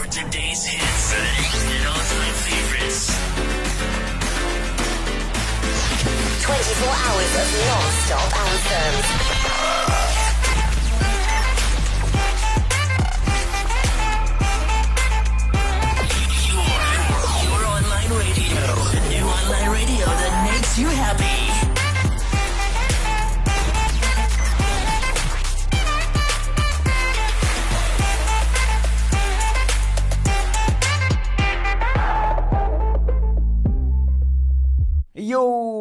[0.00, 3.12] for today's hits and all-time favorites.
[6.42, 10.19] 24 hours of non-stop anthems.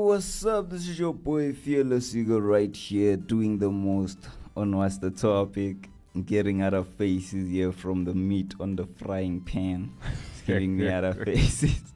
[0.10, 0.72] What's up?
[0.72, 4.18] This is your boy Fearless Eagle right here doing the most
[4.58, 5.88] on what's the topic.
[6.26, 9.94] Getting out of faces here from the meat on the frying pan.
[10.32, 11.94] It's getting me out of faces.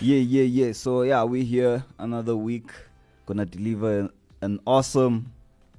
[0.00, 0.70] yeah, yeah, yeah.
[0.70, 2.70] So yeah, we're here another week.
[3.26, 4.10] Gonna deliver
[4.42, 5.32] an awesome,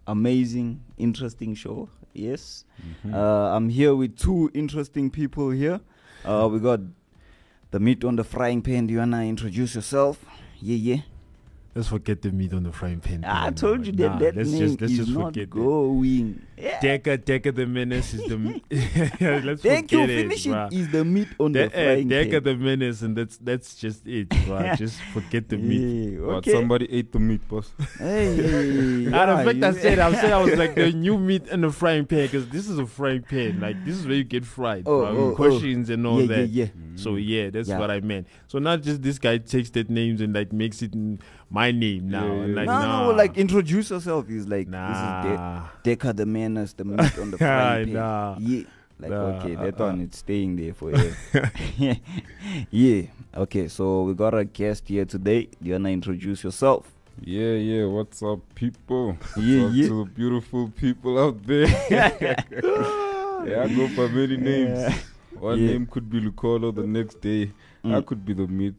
[0.08, 1.88] amazing, interesting show.
[2.12, 2.66] Yes.
[3.10, 5.80] Uh, I'm here with two interesting people here.
[6.26, 6.82] Uh, we got
[7.72, 8.88] the meat on the frying pan.
[8.88, 10.26] Do you wanna introduce yourself?
[10.60, 11.02] Yeah, yeah.
[11.74, 13.24] Let's forget the meat on the frying pan.
[13.24, 15.50] I thing, told you nah, that that let's name just, let's is just not forget
[15.52, 15.56] that.
[15.56, 16.42] going.
[16.58, 16.80] Yeah.
[16.82, 18.36] Decker, Decker the Menace is the.
[18.36, 18.62] m-
[19.46, 20.02] let's Thank you.
[20.02, 20.50] forget it, Finish it.
[20.52, 20.74] bruh.
[20.74, 22.44] Is the meat on De- the eh, frying Decker pan?
[22.44, 24.28] the Menace, and that's that's just it.
[24.30, 24.78] bruh.
[24.84, 25.80] just forget the meat.
[26.14, 26.52] Yeah, What, okay.
[26.52, 27.72] somebody ate the meat, boss.
[27.98, 28.28] Hey,
[29.06, 31.62] And yeah, in fact, I said, I said, I was like the new meat in
[31.62, 33.62] the frying pan because this is a frying pan.
[33.62, 35.36] Like this is where you get fried, Oh, oh, with oh.
[35.36, 36.48] questions and all yeah, that.
[36.50, 36.72] yeah, yeah.
[36.96, 37.80] So yeah, that's Yeah.
[37.80, 38.28] what I meant.
[38.48, 41.20] So not just this guy takes that names and like makes it n-
[41.52, 42.26] my name now.
[42.26, 43.06] Yeah, and like, no, nah.
[43.10, 44.28] no, like introduce yourself.
[44.28, 45.24] He's like, this is nah.
[45.24, 47.94] De- Decker the Menace, the meat on the frying pan.
[47.94, 48.36] Nah.
[48.40, 48.64] Yeah.
[49.00, 51.14] Like, Nah, okay, that uh, one, it's staying there for you.
[52.70, 53.02] yeah.
[53.36, 55.46] Okay, so we got a guest here today.
[55.62, 56.92] Do you want to introduce yourself?
[57.20, 57.86] Yeah, yeah.
[57.86, 59.14] What's up, people?
[59.14, 59.88] What's Yeah, up yeah.
[59.88, 61.68] to the beautiful people out there.
[61.90, 64.94] yeah, I go by many names.
[65.40, 65.72] One Yeah.
[65.74, 67.52] name could be Lucolo, the next day
[67.84, 68.06] I Mm.
[68.06, 68.76] could be the meat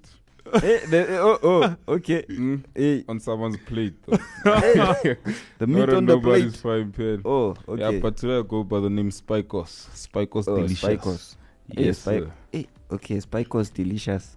[0.55, 2.23] Eh, the- oh, oh, okay.
[2.29, 3.95] mm, Hey, on someone's plate.
[4.07, 4.17] though.
[4.45, 6.95] the meat Not on the nobody's plate.
[6.95, 7.23] frying.
[7.25, 7.95] Oh, okay.
[7.95, 9.89] Yeah, but today I go by the name Spikos.
[9.95, 10.83] Spikos oh, Delicious.
[10.83, 11.37] Spikos.
[11.69, 12.23] Yes, Spike.
[12.25, 12.33] sir.
[12.53, 14.37] Hey, okay, Spikos delicious.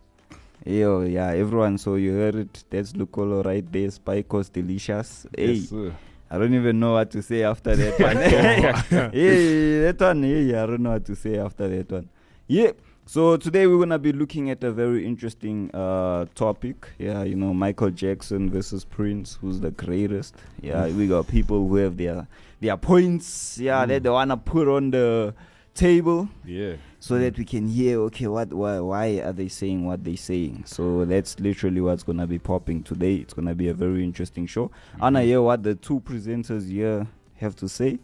[0.65, 1.77] Yo, yeah, everyone.
[1.77, 2.63] So you heard it.
[2.69, 3.89] That's Lucolo right there.
[3.89, 5.27] Spikos delicious.
[5.35, 5.91] Hey, Yes, sir.
[6.31, 8.17] I don't even know what to say after that one.
[9.13, 10.23] yeah, that one.
[10.23, 12.09] Yeah, yeah, I don't know what to say after that one.
[12.47, 12.71] Yeah.
[13.07, 16.89] So today we're gonna be looking at a very interesting uh, topic.
[16.97, 20.35] Yeah, you know, Michael Jackson versus Prince, who's the greatest.
[20.61, 22.27] Yeah, we got people who have their
[22.61, 23.59] their points.
[23.59, 25.35] Yeah, that they wanna put on the
[25.75, 26.75] table Yeah.
[26.99, 30.63] so that we can hear okay what why, why are they saying what they're saying
[30.65, 34.67] so that's literally what's gonna be popping today it's gonna be a very interesting show
[34.69, 35.01] Mm-hmm.
[35.01, 37.05] i wanna hear what the two presenters here
[37.41, 37.99] have to say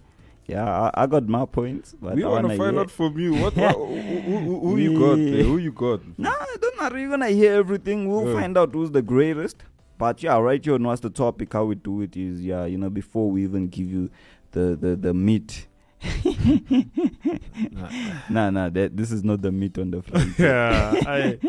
[0.47, 3.34] yeah i, I got my points but we want to find hear- out from you.
[3.35, 5.44] What, what who, who, who, you got there?
[5.44, 6.02] Who you got?
[6.18, 7.02] Nah, don't worry.
[7.02, 8.09] You're gonna hear everything.
[8.09, 8.40] We'll Yeah.
[8.41, 9.63] find out who's the greatest.
[9.97, 12.78] But yeah, right here on what's the topic, how we do it is yeah, you
[12.78, 14.09] know, before we even give you
[14.51, 15.68] the the the meat.
[18.30, 20.38] nah, nah, that this is not the meat on the front.
[20.40, 21.40] yeah, I,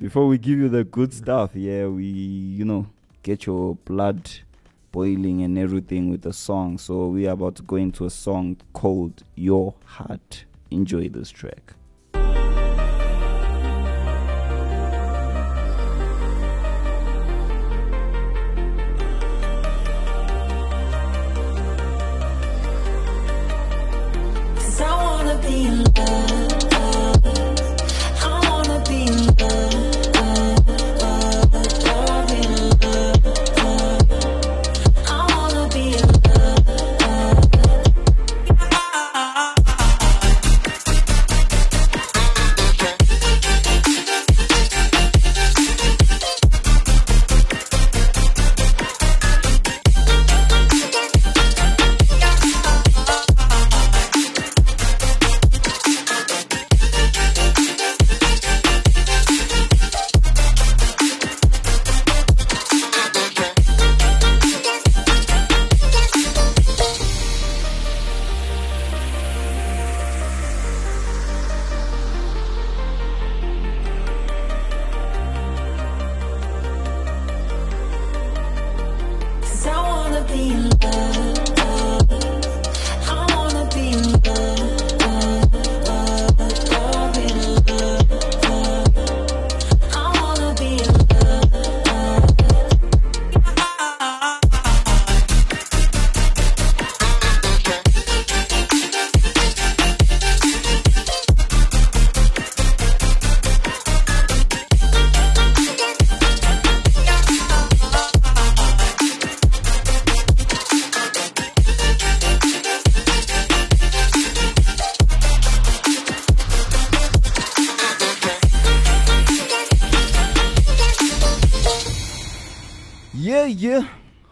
[0.00, 2.86] Before we give you the good stuff, yeah, we you know
[3.22, 4.30] get your blood
[4.96, 6.78] boiling and everything with a song.
[6.78, 10.46] So we are about to go into a song called Your Heart.
[10.70, 11.75] Enjoy this track.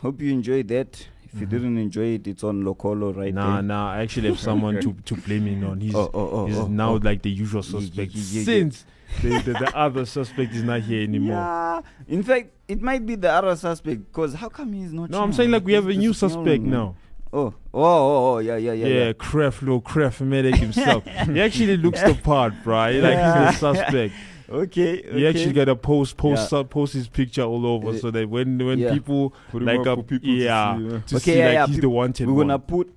[0.04, 1.08] Hope you enjoyed that.
[1.24, 1.56] If you mm-hmm.
[1.56, 3.62] didn't enjoy it, it's on Lucolo right Nah, there.
[3.62, 3.92] nah.
[3.92, 5.80] I actually have someone to to blame it on.
[5.80, 7.00] He's Oh, oh, oh, he's oh, now oh.
[7.02, 8.44] like the usual Yeah, yeah, suspect yeah, yeah, yeah.
[8.44, 8.84] since
[9.22, 11.36] the, the, the other suspect is not here anymore.
[11.36, 11.80] Yeah.
[12.06, 15.08] In fact, it might be the other suspect because how come he's not?
[15.08, 16.96] No, I'm saying like we have a new suspect now.
[17.32, 18.86] Oh, oh, oh, oh, oh, yeah, yeah, yeah.
[18.86, 19.12] Yeah, yeah.
[19.14, 21.04] Kref, little Kref medic himself.
[21.26, 22.96] he actually looks the part, right?
[22.96, 24.14] Like he's the suspect.
[24.48, 25.18] Okay, okay.
[25.18, 26.62] He actually got to post post Yeah.
[26.64, 28.92] post his picture all over so that when when yeah.
[28.92, 31.00] people Put like up uh, for people yeah to see, yeah.
[31.06, 32.92] to Okay, see yeah, like yeah, he's the wanted We're gonna put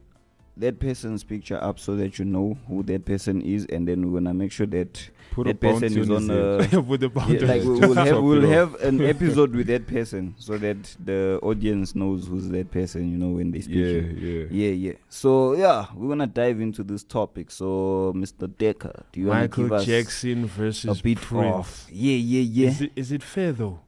[0.57, 4.19] that person's picture up so that you know who that person is, and then we're
[4.19, 6.67] gonna make sure that Put that person is on uh, the
[7.29, 11.37] yeah, like we- we'll have we'll have an episode with that person so that the
[11.43, 13.11] audience knows who's that person.
[13.11, 13.75] You know when they speak.
[13.75, 14.45] Yeah, yeah.
[14.49, 14.93] Yeah, yeah.
[15.09, 17.51] So yeah, we're gonna dive into this topic.
[17.51, 18.49] So, Mr.
[18.57, 21.55] Decker, do you want to Michael give us Jackson a bit Prince.
[21.55, 21.85] of?
[21.91, 22.67] Yeah, yeah, yeah.
[22.69, 23.79] Is it is it fair though?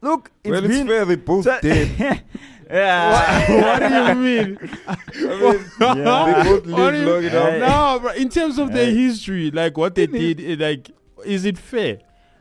[0.00, 1.04] Look, it's well, it's fair.
[1.04, 2.22] They both So- dead.
[2.72, 3.62] yeah.
[3.62, 4.58] what do you mean?
[5.12, 7.68] They both What do lived you- long enough.
[7.68, 8.12] no, bro.
[8.12, 10.90] In terms of their Uh, history, like what they did, eh, like
[11.24, 11.98] is it fair?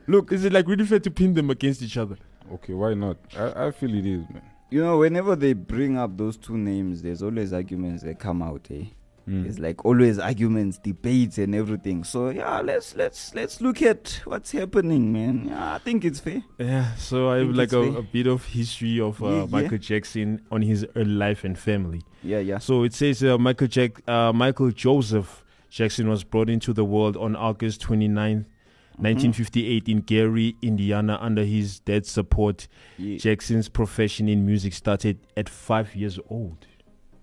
[0.08, 2.18] Look, Is it like really fair to pin them against each other?
[2.54, 3.18] Okay, why not?
[3.38, 4.42] I, I feel it is, man.
[4.70, 8.68] you know, whenever they bring up those two names, there's always arguments that come out.
[8.72, 8.86] Eh?
[9.28, 9.46] Mm.
[9.46, 12.04] It's like always arguments, debates, and everything.
[12.04, 15.46] So yeah, let's let's let's look at what's happening, man.
[15.50, 16.42] Yeah, I think it's fair.
[16.58, 19.46] Yeah, so I have like a, a bit of history of uh, Yeah, yeah.
[19.50, 22.02] Michael Jackson on his early life and family.
[22.24, 22.58] Yeah, yeah.
[22.58, 27.16] So it says uh, Michael Jack, uh, Michael Joseph Jackson was brought into the world
[27.18, 28.46] on August 29th,
[28.92, 29.04] Mm-hmm.
[29.06, 32.68] 1958 in Gary, Indiana, under his dad's support.
[32.98, 33.18] Yeah.
[33.18, 36.68] Jackson's profession in music started at five years old.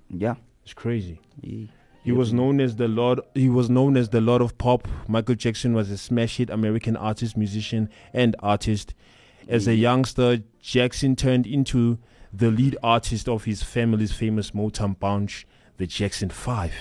[0.08, 0.36] yeah.
[0.64, 1.20] It's crazy.
[1.40, 1.66] yeah.
[2.08, 3.20] He was known as the Lord.
[3.34, 4.88] He was known as the Lord of Pop.
[5.08, 8.94] Michael Jackson was a smash hit American artist, musician, and artist.
[9.46, 11.98] As a youngster, Jackson turned into
[12.32, 15.46] the lead artist of his family's famous Motown bunch,
[15.76, 16.72] the Jackson Five.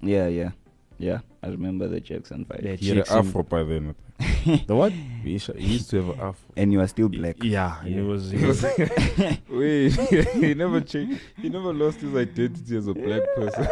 [0.00, 0.52] Yeah, yeah,
[0.98, 1.20] yeah.
[1.42, 2.62] I remember the Jackson fight.
[2.62, 3.94] The He had an Jackson- afro by then.
[4.66, 4.92] The what?
[4.92, 6.48] He sh- he used to have an afro.
[6.56, 7.42] And you are still black.
[7.42, 8.30] Yeah, he was.
[8.30, 8.62] He was
[9.48, 11.20] Wait, he never changed.
[11.40, 13.64] He never lost his identity as a black person.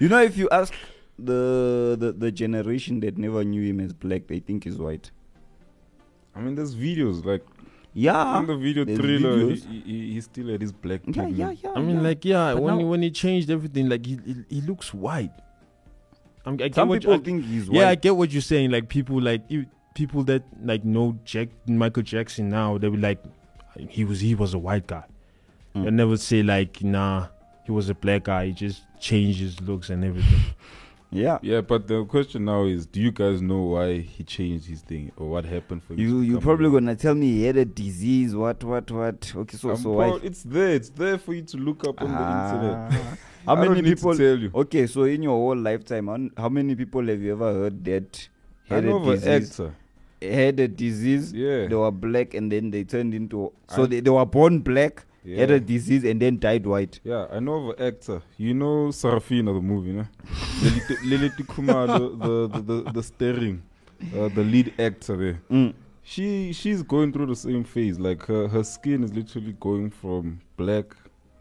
[0.00, 0.72] you know, if you ask
[1.18, 5.10] the, the the generation that never knew him as black, they think he's white.
[6.34, 7.44] I mean, there's videos like
[7.94, 8.38] Yeah.
[8.40, 9.36] in the video there's thriller.
[9.38, 9.70] He, videos.
[9.70, 11.36] he, he- he still had his black Yeah, pigment.
[11.36, 11.70] yeah, yeah.
[11.76, 12.02] I mean, yeah.
[12.02, 15.30] like, yeah, But when he, when he changed everything, like he he, he looks white.
[16.44, 18.70] I'm, I get some what people I, think he's Yeah, I get what you're saying.
[18.70, 23.22] Like people like you, people that like know Jack Michael Jackson now, they be like,
[23.88, 25.04] he was he was a white guy.
[25.76, 25.84] Mm.
[25.84, 27.28] They never say like, nah,
[27.64, 28.46] he was a black guy.
[28.46, 30.40] He just changed his looks and everything.
[31.12, 31.38] Yeah.
[31.42, 35.12] Yeah, but the question now is, do you guys know why he changed his thing
[35.16, 35.92] or what happened for?
[35.94, 38.34] You you probably gonna tell me he had a disease.
[38.34, 39.32] What what what?
[39.36, 40.18] Okay, so so why?
[40.22, 40.70] it's there.
[40.70, 42.92] It's there for you to look up on the internet.
[42.92, 43.16] Ah.
[43.46, 44.16] How I many people?
[44.16, 44.50] tell you.
[44.54, 48.28] Okay, so in your whole lifetime, how, many people have you ever heard that
[48.68, 49.50] had a disease?
[49.50, 49.74] actor.
[50.22, 51.32] Had a disease.
[51.32, 51.66] Yeah.
[51.66, 53.52] They were black and then they turned into.
[53.68, 57.00] So I- they, they were born black, had a disease and then died white.
[57.04, 58.22] Yeah, I know of an actor.
[58.36, 60.06] You know Sarafina, the movie, no?
[61.04, 63.62] Leleti Khumalo, the, the, the, the starring,
[64.16, 65.40] uh, the lead actor there.
[65.50, 65.74] Mm.
[66.04, 67.98] She she's going through the same phase.
[68.00, 70.86] Like her, her skin is literally going from black,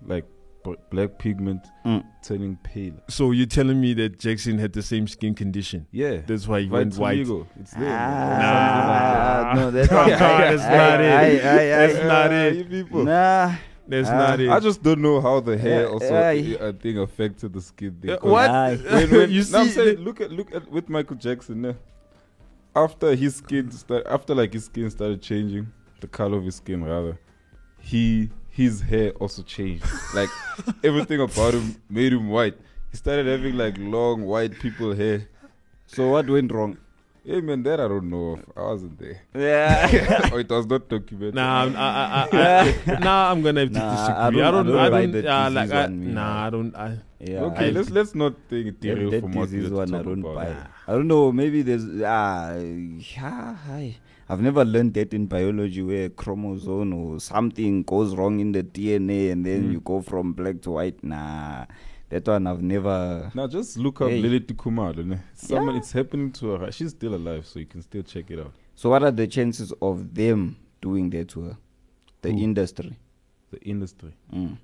[0.06, 0.26] like
[0.64, 2.04] b- black pigment, Mm.
[2.24, 2.94] turning pale.
[3.10, 5.88] so you're telling me that Jackson had the same skin condition?
[5.92, 7.26] Yeah, That's why he went white.
[7.26, 7.48] vitiligo.
[7.60, 7.90] It's there.
[7.92, 11.42] Ah, no, that's Nah, not, that's not it.
[11.42, 12.92] That's not it.
[12.94, 13.56] Nah.
[13.92, 14.18] That's Ah.
[14.18, 14.50] not it.
[14.50, 16.58] I just don't know how the hair Yeah, also aye.
[16.70, 17.94] I think affected the skin.
[18.02, 18.50] thing, Uh, 'cause what?
[18.50, 18.78] Aye.
[18.96, 21.66] When, when, you no, I'm saying, the- look at look at with Michael Jackson.
[21.66, 21.74] eh,
[22.76, 25.68] after his skin start, after like his skin started changing,
[26.00, 27.18] the color of his skin rather,
[27.80, 29.86] he his hair also changed.
[30.16, 30.30] like
[30.84, 32.58] everything about him made him white.
[32.92, 35.28] He started having like long white people hair.
[35.88, 36.78] So what went wrong?
[37.24, 38.32] Hey man, that I don't know.
[38.34, 38.46] Of.
[38.58, 39.22] I wasn't there.
[39.36, 40.30] Yeah.
[40.34, 41.36] oh, it was not documented.
[41.36, 44.42] Nah, I'm, I, I, I, I, nah, I'm gonna have to Nah, disagree.
[44.42, 46.12] I don't- I don't, I don't I buy don't, the uh, like, I, one, me.
[46.14, 46.76] nah, I don't.
[46.76, 47.40] I, yeah.
[47.42, 49.94] okay, I- let's let's not think it that, derail that from what disease we're one
[49.94, 50.36] I don't about.
[50.36, 50.56] buy.
[50.88, 51.32] I don't know.
[51.32, 53.56] Maybe there's ah yeah.
[53.70, 53.96] I,
[54.28, 58.64] I've never learned that in biology where a chromosome or something goes wrong in the
[58.64, 59.74] DNA and then Mm.
[59.74, 61.04] you go from black to white.
[61.04, 61.66] Nah,
[62.12, 63.32] that one I've never.
[63.34, 64.22] Now just look up Hey.
[64.22, 65.20] Leleti Khumalo.
[65.34, 65.80] Someone, Yeah.
[65.80, 66.72] it's happening to her.
[66.72, 68.54] She's still alive, so you can still check it out.
[68.76, 71.58] So what are the chances of them doing that to her?
[72.22, 72.38] The Who?
[72.40, 72.98] industry.
[73.52, 74.14] The industry.
[74.34, 74.58] Mm.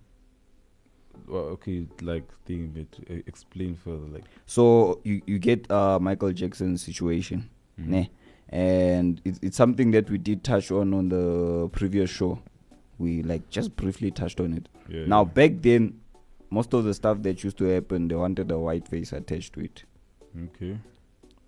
[1.28, 4.08] Well, okay, like thing that uh, explain further.
[4.08, 7.50] Like, So you, you get uh, Michael Jackson's situation,
[7.80, 7.88] mm.
[7.88, 8.10] ne?
[8.50, 12.40] and it's, it's something that we did touch on on the previous show.
[13.00, 14.70] we like just briefly touched on it.
[14.90, 15.32] Yeah, Now yeah.
[15.34, 16.00] back then,
[16.50, 19.62] most of the stuff that used to happen, they wanted a white face attached to
[19.62, 19.84] it.
[20.54, 20.78] Okay.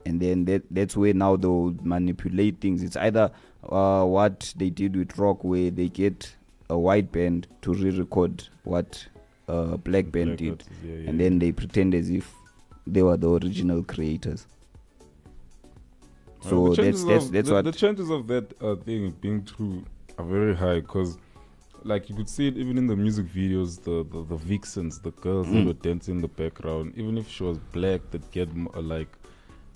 [0.05, 2.81] and then that that's where now they would manipulate things.
[2.81, 3.29] It's either
[3.69, 6.35] uh, what they did with rock, where they get
[6.69, 9.07] a white band to re-record what
[9.47, 11.23] a black band Black did, artists, yeah, yeah, and yeah.
[11.29, 12.31] then they pretend as if
[12.87, 14.47] they were the original creators.
[16.45, 17.65] Uh, So that's that's of, that's the, what.
[17.65, 19.83] the chances of that uh, thing being true
[20.17, 21.17] are very high because
[21.85, 25.11] like you could see it even in the music videos the the, the vixens the
[25.11, 25.65] girls that Mm.
[25.67, 29.07] were dancing in the background even if she was black they'd get uh, like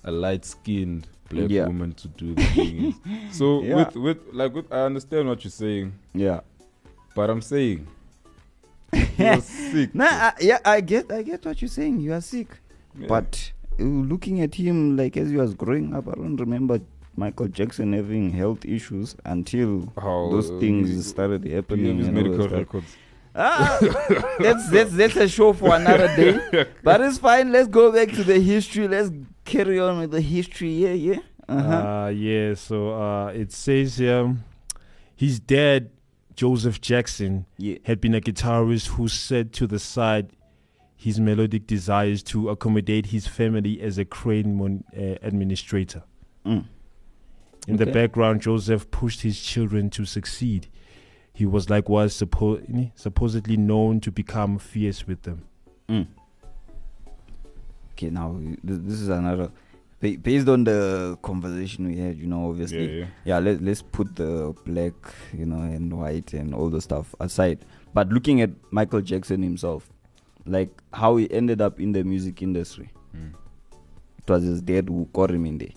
[0.04, 1.66] a light skinned black Yeah.
[1.68, 2.96] woman to do the thing
[3.32, 3.76] so Yeah.
[3.76, 6.42] with with like with, i understand what you're saying yeah.
[7.16, 7.88] but i'm saying
[9.18, 12.00] you're sick Nah, I, yeah, I get, I get what you're saying.
[12.00, 12.48] You are sick,
[13.00, 13.08] Yeah.
[13.08, 16.80] but uh, looking at him, like as he was growing up, I don't remember
[17.16, 21.86] Michael Jackson having health issues until How, those uh, things you- started happening.
[21.88, 22.98] have his and all that medical records
[23.36, 23.80] Ah,
[24.40, 26.68] that's that's that's a show for another day.
[26.84, 27.52] But it's fine.
[27.52, 28.88] Let's go back to the history.
[28.88, 29.10] Let's
[29.44, 30.70] carry on with the history.
[30.72, 31.20] Yeah, yeah.
[31.50, 31.72] Uh-huh.
[31.76, 34.44] Uh, yeah, so uh, it says um,
[35.16, 35.90] his dad,
[36.36, 37.78] Joseph Jackson, yeah.
[37.86, 40.30] had been a guitarist who set to the side
[40.96, 46.04] his melodic desires to accommodate his family as a crane mon- uh, administrator.
[46.46, 46.66] Mm.
[47.68, 50.68] In the background, Joseph pushed his children to succeed.
[51.34, 55.44] He was likewise suppo- supposedly known to become fierce with them.
[55.90, 56.08] Mm.
[57.94, 59.52] Okay, now this is another.
[60.00, 63.08] Based on the conversation we had, you know, obviously, yeah, yeah.
[63.24, 64.94] yeah let, let's put the black
[65.32, 67.60] you know and white and all the stuff aside
[67.94, 69.90] but looking at michael jackson himself
[70.46, 73.32] like how he ended up in the music industry Mm.
[74.18, 75.70] it was his dad who got him in there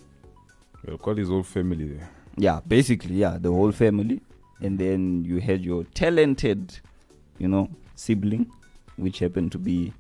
[0.86, 2.08] Well, call his whole family there.
[2.36, 4.20] Yeah basically yeah the whole family.
[4.60, 6.78] And then you had your talented
[7.38, 8.50] you know sibling
[8.96, 9.92] which happened to be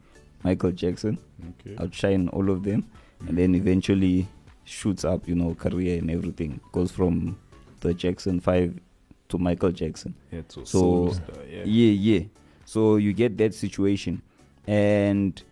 [0.42, 1.18] michael jackson.
[1.60, 1.76] Okay.
[1.82, 2.84] Outshine all of them.
[3.26, 4.28] And then eventually
[4.64, 6.60] shoots up you know career and everything.
[6.72, 7.38] Goes from
[7.80, 8.78] the jackson 5
[9.28, 10.14] to michael jackson.
[10.30, 11.64] Yeah so, So, star, yeah.
[11.64, 12.24] yeah yeah.
[12.64, 14.22] So you get that situation.
[14.66, 15.42] And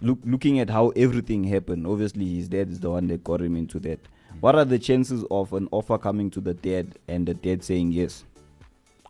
[0.00, 3.56] look looking at how everything happened obviously his dad is the one that got him
[3.56, 3.98] into that
[4.40, 7.92] what are the chances of an offer coming to the dead and the dead saying
[7.92, 8.24] yes?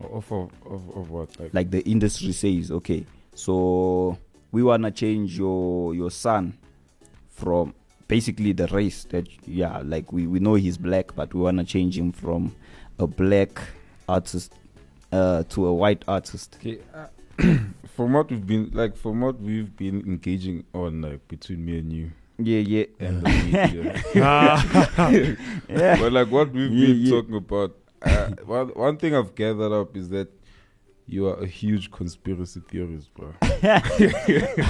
[0.00, 1.40] Of, of, of, what?
[1.40, 3.06] Like, like the industry says okay.
[3.34, 4.18] So
[4.52, 6.58] we want to change your your son
[7.30, 7.74] from
[8.08, 11.64] basically the race that yeah like we, we know he's black but we want to
[11.64, 12.54] change him from
[12.98, 13.60] a black
[14.08, 14.52] artist
[15.12, 16.56] uh, to a white artist.
[16.60, 17.06] Okay, uh,
[17.94, 21.92] from what we've been like, from what we've been engaging on, like between me and
[21.92, 24.02] you yeah yeah and the media.
[25.68, 27.10] yeah but like what we've Yeah, been yeah.
[27.10, 30.28] talking about, uh, one one thing I've gathered up is that
[31.06, 33.32] you are a huge conspiracy theorist, bro.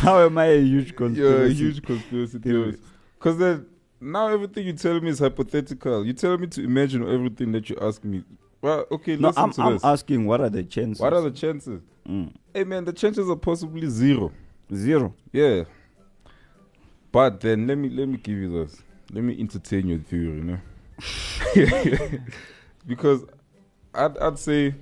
[0.05, 1.21] how am i a huge conspiracy?
[1.21, 2.79] You're a huge conspiracy theorist.
[3.19, 3.67] Because then
[4.01, 6.05] now everything you tell me is hypothetical.
[6.07, 8.23] You tell me to imagine everything that you ask me.
[8.63, 9.85] Well, okay, no listen i'm, to I'm this.
[9.85, 11.81] asking what are the chances what are the chances?
[12.09, 12.33] Mm.
[12.55, 14.31] Hey man, the chances are possibly zero.
[14.75, 15.65] zero Yeah.
[17.17, 18.73] But then let me let me give you this.
[19.11, 20.59] Let me entertain your theory, you know.
[22.87, 23.25] because
[23.95, 24.75] I'd I'd say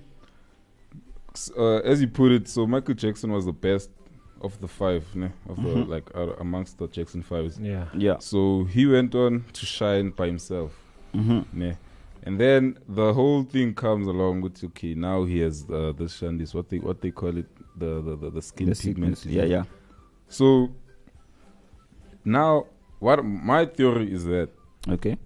[1.56, 3.88] uh, as you put it, so Michael Jackson was the best
[4.40, 5.30] of the five, ne?
[5.48, 5.88] of the Mhm.
[5.88, 7.56] like uh, amongst the Jackson fives.
[7.58, 7.86] Yeah.
[7.96, 10.72] yeah So he went on to shine by himself.
[11.12, 11.76] hmm Ne?
[12.24, 16.52] And then the whole thing comes along with okay, now he has uh, the shandis,
[16.52, 17.46] what they what they call it,
[17.78, 19.18] the the, the, the skin the pigment.
[19.18, 19.64] sequence yeah yeah
[20.28, 20.70] So
[22.24, 22.66] now,
[23.00, 24.48] what my theory is that,
[24.88, 25.16] okay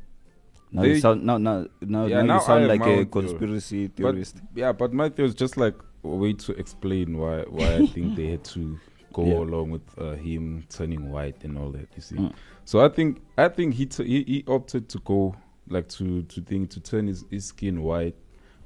[0.70, 3.06] now They- you sound now now now, Yeah, now now you sound like a theory.
[3.06, 5.74] conspiracy but theorist yeah, but my theory is just like
[6.04, 8.78] a way to explain why why I think they had to
[9.12, 9.38] go Yeah.
[9.38, 11.88] along with uh, him turning white and all that.
[11.96, 12.32] You see, Mm.
[12.66, 15.34] so I think I think he, t- he he opted to go
[15.68, 18.14] like to to think to turn his, his skin white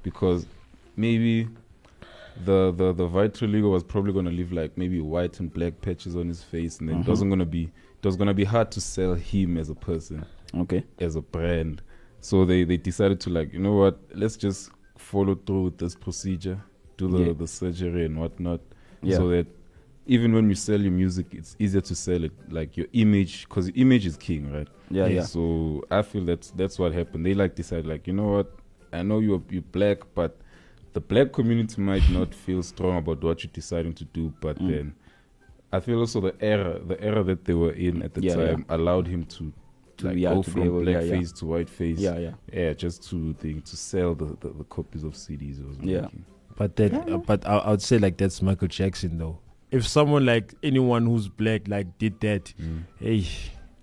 [0.03, 0.45] because
[0.97, 1.47] maybe
[2.45, 6.27] the the the vitiligo was probably gonna leave like maybe white and black patches on
[6.27, 7.07] his face, and then it Mhm.
[7.09, 7.71] wasn't gonna be
[8.03, 10.25] it was gonna be hard to sell him as a person.
[10.55, 11.81] okay as a brand.
[12.21, 15.95] So they, they decided to like, you know what, let's just follow through with this
[15.95, 16.61] procedure,
[16.97, 17.33] do the, Yeah.
[17.33, 18.61] the surgery and whatnot.
[19.01, 19.17] Yeah.
[19.17, 19.47] So that
[20.05, 22.31] even when you sell your music, it's easier to sell it.
[22.49, 24.67] Like your image, because your image is king, right?
[24.91, 27.25] yeah yeah So I feel that's that's what happened.
[27.25, 28.51] They like decided like, you know what,
[28.91, 30.37] I know you're you're black, but
[30.93, 34.67] the black community might not feel strong about what you're deciding to do, but Mm.
[34.69, 34.93] then
[35.73, 38.47] I feel also the era the era that they were in at the Yeah, yeah.
[38.51, 39.51] time allowed him to
[39.97, 41.17] To- like yeah, go to from able- black yeah, yeah.
[41.19, 41.99] face to white face.
[41.99, 45.59] yeah yeah Yeah, just to think to sell the, the, the copies of CDs.
[45.67, 46.01] Was Yeah.
[46.01, 46.25] making.
[46.55, 49.39] But that, uh, but I, I would say like that's Michael Jackson though.
[49.71, 52.53] If someone like anyone who's black like did that,
[52.99, 53.25] hey,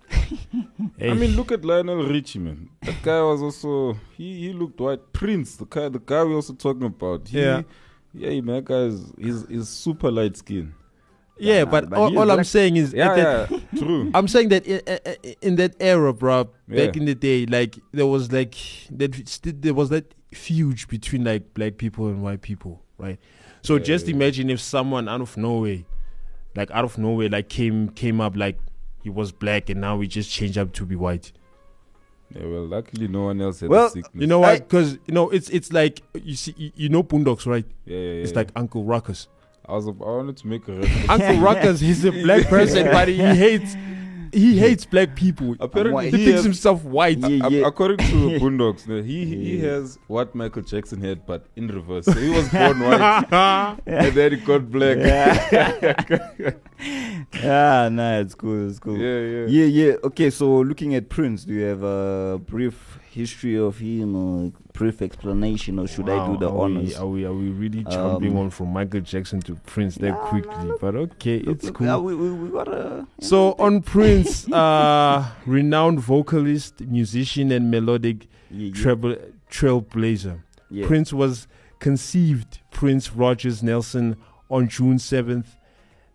[0.99, 2.68] hey, I mean, look at Lionel Richie, man.
[2.82, 5.12] That guy was also he he looked white.
[5.12, 7.28] Prince, the guy, the guy we also talking about.
[7.28, 7.62] He, Yeah.
[8.14, 8.56] yeah, man.
[8.56, 10.75] That guy is he's, he's super light skin.
[11.40, 11.64] Yeah.
[11.64, 14.11] Nah, But, but all, he's all I'm saying is, Yeah, that- yeah, true.
[14.14, 14.80] I'm saying that in,
[15.25, 16.90] in- in that era, bro, back Yeah.
[16.94, 18.54] in the day, like there was like
[18.90, 23.18] that st- there was that feud between like black people and white people, right?
[23.62, 24.14] So Yeah, just yeah.
[24.14, 25.78] imagine if someone out of nowhere,
[26.56, 28.59] like out of nowhere, like came came up like
[29.02, 31.32] he was black and now he just changed up to be white.
[32.35, 34.20] Yeah, well, luckily no one else had Well, the sickness.
[34.20, 34.68] You know I- what?
[34.68, 37.64] Because you know it's it's like you see you, you know Boondocks, right?
[37.87, 38.23] yeah, yeah, yeah.
[38.23, 39.26] It's like Uncle Ruckus.
[39.71, 41.09] I was I wanted to make a reference.
[41.09, 43.77] Uncle Ruckus, he's a black person, but he hates
[44.33, 45.57] he hates black people.
[45.59, 47.19] Apparently, He he thinks has, himself white.
[47.19, 47.67] Yeah, a- yeah.
[47.67, 48.05] according to
[48.41, 49.71] Boondocks, no, he he Yeah.
[49.71, 52.05] has what Michael Jackson had, but in reverse.
[52.05, 53.27] So he was born white,
[53.87, 54.99] and then he got black.
[57.35, 57.43] Yeah,
[57.85, 58.99] yeah, nah, it's cool, it's cool.
[58.99, 59.47] yeah.
[59.47, 59.93] yeah, yeah.
[60.05, 65.03] Okay, so looking at Prince, do you have a brief history of him or brief
[65.03, 66.89] explanation, or should I do the Wow, are honors?
[66.89, 70.11] We, are we are we really jumping Um, on from Michael Jackson to Prince that
[70.11, 70.50] Nah, quickly?
[70.55, 71.89] nah, look, but okay, it's Look, cool.
[71.91, 73.07] uh, we, we, gotta.
[73.21, 79.17] So on Prince, uh, renowned vocalist, musician, and melodic yeah, yeah, treble,
[79.50, 80.41] trailblazer.
[80.71, 80.87] yeah.
[80.87, 81.47] Prince was
[81.81, 84.17] conceived Prince Rogers Nelson
[84.49, 85.57] on June seventh,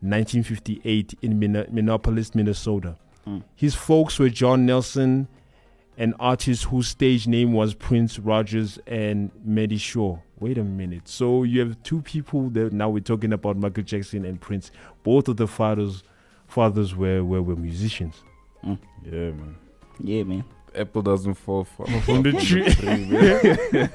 [0.10, 2.96] nineteen fifty eight, in Min- Minneapolis, Minnesota.
[3.28, 3.44] Mm.
[3.56, 5.28] His folks were John Nelson,
[5.98, 10.20] an artist whose stage name was Prince Rogers, and Mattie Shaw.
[10.40, 11.08] Wait a minute.
[11.08, 14.70] So you have two people that now we're talking about Michael Jackson and Prince.
[15.04, 16.04] Both of the fathers
[16.48, 18.24] fathers were were, were musicians.
[18.64, 18.76] Yeah,
[19.32, 19.56] man.
[20.00, 20.44] Yeah, man.
[20.76, 22.68] Apple doesn't fall far From the tree.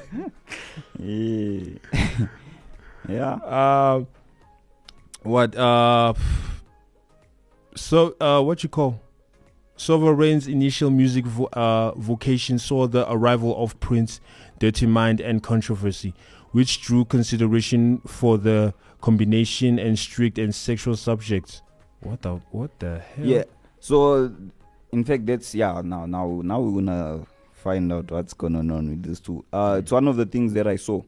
[0.99, 2.27] Yeah.
[3.09, 3.33] yeah.
[3.45, 4.03] Uh,
[5.23, 6.13] what uh
[7.75, 8.99] so uh what you call
[9.81, 14.21] Sovereign's initial music vo- uh, vocation saw the arrival of Prince,
[14.59, 16.13] Dirty Mind, and Controversy,
[16.51, 21.63] which drew consideration for the combination and strict and sexual subjects.
[22.01, 23.25] What the what the hell?
[23.25, 23.43] Yeah.
[23.79, 24.31] So,
[24.91, 25.81] in fact, that's yeah.
[25.83, 29.43] Now, now, now we're gonna find out what's going on with this too.
[29.51, 31.01] Uh, it's one of the things that I saw.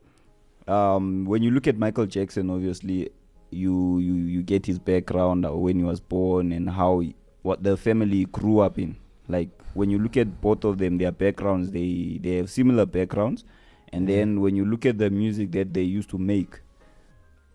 [0.67, 3.12] Um, when you look at Michael Jackson, obviously,
[3.53, 7.63] you you you get his background uh, when he was born and how he, what
[7.63, 8.95] the family grew up in.
[9.27, 13.43] Like when you look at both of them, their backgrounds, they they have similar backgrounds.
[13.91, 16.59] And then when you look at the music that they used to make,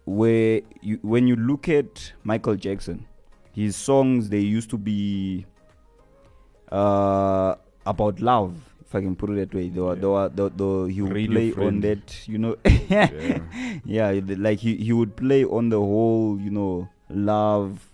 [0.04, 3.06] where you when you look at Michael Jackson,
[3.52, 5.46] his songs they used to be
[6.70, 7.54] uh
[7.87, 9.68] about love if i can put it that way.
[9.68, 12.57] They were, they were, the, the, he would Radio play on that you know.
[12.88, 13.11] Yeah.
[13.85, 17.85] yeah the- like he, he would play on the whole you know love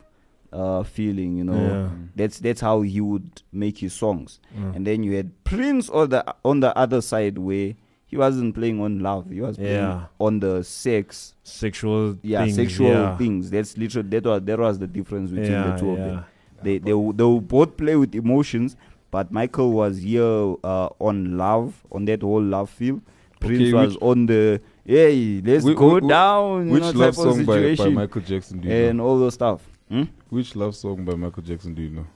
[0.53, 1.55] uh feeling you know.
[1.67, 1.89] Yeah.
[2.15, 4.39] that's that's how he would make his songs.
[4.57, 4.77] Mm.
[4.77, 7.75] and then you had prince on the on the other side where
[8.07, 9.31] he wasn't playing on love.
[9.31, 10.05] He was playing Yeah.
[10.21, 11.35] on the sex.
[11.43, 13.17] Sexual yeah things, sexual yeah.
[13.19, 13.51] things.
[13.51, 16.25] That's literally that was that was the difference between yeah, the two of them.
[16.63, 18.77] they they they will both play with emotions,
[19.15, 23.01] but Michael was here uh, on love, on that whole love feel.
[23.39, 27.45] Prince Okay, was on the hey, let's Whi- go whi- down, Which know, love song
[27.45, 29.05] by, by Michael Jackson do you and know?
[29.07, 29.61] all those stuff.
[29.89, 30.05] Hmm?
[30.31, 32.07] Which love song by Michael Jackson do you know?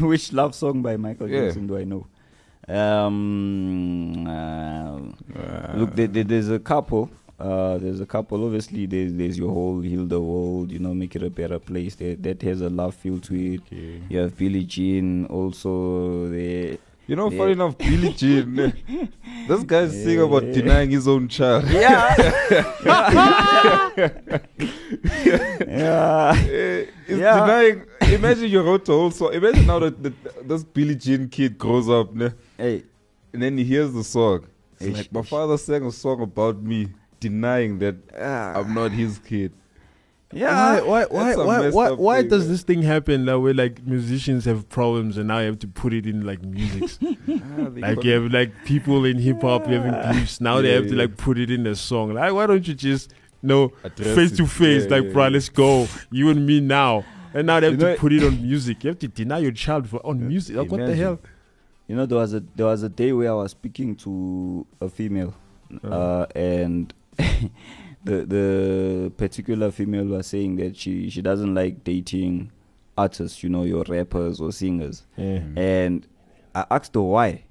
[0.08, 1.40] Which love song by Michael Yeah.
[1.42, 2.06] Jackson do I know?
[2.68, 4.98] Um, uh,
[5.38, 7.10] Uh, look, there- there's a couple.
[7.40, 8.44] Uh, there's a couple.
[8.44, 10.70] Obviously, there's there's your whole heal the world.
[10.70, 11.94] You know, make it a better place.
[11.96, 13.60] That that has a love feel to it.
[13.66, 14.02] okay.
[14.10, 16.28] You have Billie Jean also.
[16.28, 16.76] There,
[17.10, 17.38] You know, Yeah.
[17.38, 18.54] funny enough, Billie Jean.
[19.48, 21.64] this guy's singing about denying his own child.
[21.70, 22.14] Yeah.
[25.66, 26.38] yeah.
[26.50, 27.40] Eh, Yeah.
[27.40, 27.82] denying.
[28.12, 29.32] Imagine you wrote a whole song.
[29.34, 32.10] Imagine now that, that this Billie Jean kid grows up,
[32.56, 32.84] Hey.
[33.32, 34.46] and then he hears the song.
[34.80, 36.88] It's like my father sang a song about me,
[37.20, 38.58] denying that Ah.
[38.58, 39.52] I'm not his kid.
[40.32, 40.82] Yeah.
[40.82, 42.52] why why a why why, why thing, does man.
[42.52, 45.92] this thing happen that way like musicians have problems and now you have to put
[45.92, 46.90] it in like music?
[47.28, 50.88] Ah, like you have like people in hip hop having beefs now they Yeah, have
[50.88, 52.14] to like put it in a song.
[52.14, 54.36] Like why don't you just no address face it.
[54.36, 55.28] to face like yeah, bro yeah.
[55.30, 55.88] let's go.
[56.12, 57.04] You and me now.
[57.34, 58.84] And now they have You to know- put it on music.
[58.84, 60.54] You have to deny your child for on music.
[60.56, 61.18] Like what the hell?
[61.88, 64.88] You know, there was a there was a day where I was speaking to a
[64.88, 65.34] female,
[65.82, 66.94] uh, and
[68.04, 72.50] the the particular female was saying that she she doesn't like dating
[72.96, 75.06] artists, you know, your rappers or singers.
[75.16, 75.58] yeah mm.
[75.58, 76.06] And
[76.54, 77.44] I asked her why.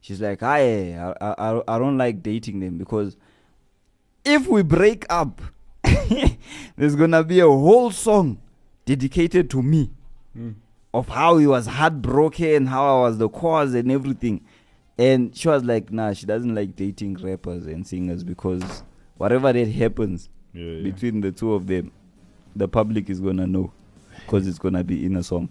[0.00, 3.16] She's like, I, I, I, I don't like dating them because
[4.24, 5.40] if we break up,
[6.76, 8.38] there's gonna be a whole song
[8.84, 9.90] dedicated to me
[10.36, 10.54] mm.
[10.92, 14.44] of how he was heartbroken, how I was the cause and everything.
[14.96, 18.82] And she was like, nah, she doesn't like dating rappers and singers because
[19.16, 20.82] whatever that happens Yeah, yeah.
[20.82, 21.90] between the two of them,
[22.56, 23.72] the public is gonna know
[24.26, 25.48] because it's gonna be in a song.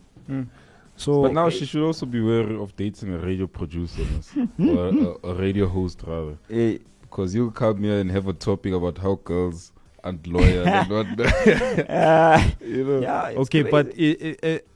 [0.96, 4.06] So But now she should also be wary of dating a radio producer
[4.60, 4.88] or
[5.24, 8.98] a, a radio host rather, Eh, because you come here and have a topic about
[9.00, 9.72] how girls
[10.04, 11.34] aren't loyal and whatnot.
[11.90, 13.00] ah, you know.
[13.02, 14.12] yeah, it's okay, but crazy.
[14.12, 14.68] it, it, it,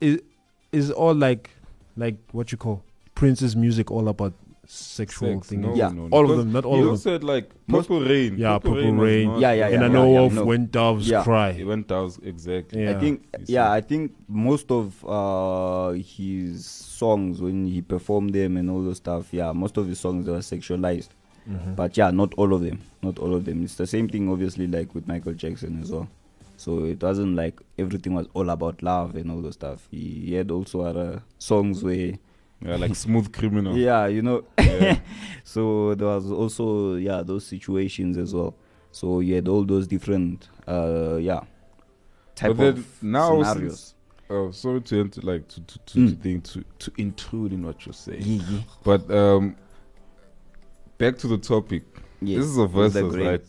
[0.00, 0.24] it
[0.72, 1.50] is all like
[1.96, 2.82] like what you call
[3.14, 4.32] Prince's music all about
[4.70, 5.64] sexual Sex, things.
[5.64, 5.88] no, Yeah.
[5.88, 6.16] no, no.
[6.16, 6.90] All of Because them, not all he of them.
[6.92, 8.36] also had like Most- Purple Rain.
[8.36, 9.28] Yeah, Purple was Rain.
[9.28, 10.44] not- Yeah, yeah, and I know of no.
[10.44, 11.20] when doves Yeah.
[11.20, 11.62] He cry.
[11.64, 12.82] went down exactly.
[12.84, 12.90] Yeah.
[12.96, 13.72] I think You yeah.
[13.72, 19.32] I think most of uh his songs when he performed them and all those stuff,
[19.32, 21.08] yeah, most of his songs they were sexualized.
[21.48, 21.74] Mhm.
[21.74, 22.80] But yeah, not all of them.
[23.02, 23.62] Not all of them.
[23.64, 26.08] It's the same thing obviously like with Michael Jackson as well.
[26.58, 29.88] So it wasn't like everything was all about love and all those stuff.
[29.90, 32.14] He, he had also other songs where
[32.60, 33.76] Yeah, like Smooth Criminal.
[33.88, 34.44] yeah, you know.
[34.58, 34.98] Yeah.
[35.44, 38.54] so there was also yeah those situations as well.
[38.90, 41.40] So you had all those different uh yeah
[42.34, 43.78] type But then of now scenarios.
[43.80, 43.94] since-
[44.30, 46.08] Oh, sorry to enter, like to to to, Mm.
[46.10, 48.20] to think to to intrude in what you're saying.
[48.22, 48.58] Yeah, yeah.
[48.84, 49.56] But um,
[50.98, 51.82] back to the topic.
[52.20, 53.42] Yes, This is a it versus, right?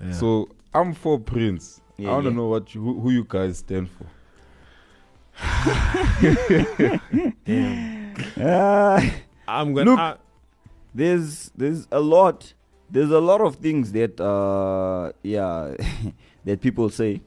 [0.00, 0.12] Yeah.
[0.12, 1.80] So I'm for Prince.
[1.98, 2.36] Yeah, I want to yeah.
[2.36, 4.06] know what you, who, who you guys stand for.
[8.40, 9.12] Ah,
[9.48, 9.98] I'm gonna Look.
[9.98, 10.16] I-
[10.94, 12.54] there's there's a lot
[12.90, 15.74] there's a lot of things that uh yeah
[16.44, 17.20] that people say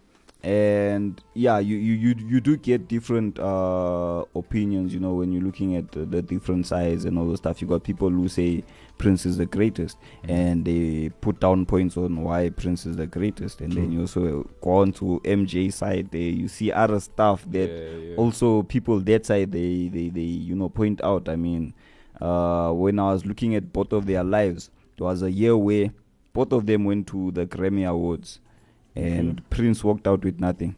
[0.48, 5.44] and yeah you you you, you do get different uh opinions you know when you're
[5.44, 7.62] looking at the, the different sides and all the stuff.
[7.62, 8.64] You got people who say
[8.98, 13.60] prince is the greatest and they put down points on why prince is the greatest.
[13.60, 17.70] And then you also go on to mj side there you see other stuff that
[17.70, 18.16] yeah, yeah.
[18.16, 21.28] also people that side they, they they you know point out.
[21.28, 21.74] I mean
[22.22, 25.92] uh when i was looking at both of their lives there was a year where
[26.34, 28.40] both of them went to the grammy awards
[28.98, 30.76] and prince walked out with nothing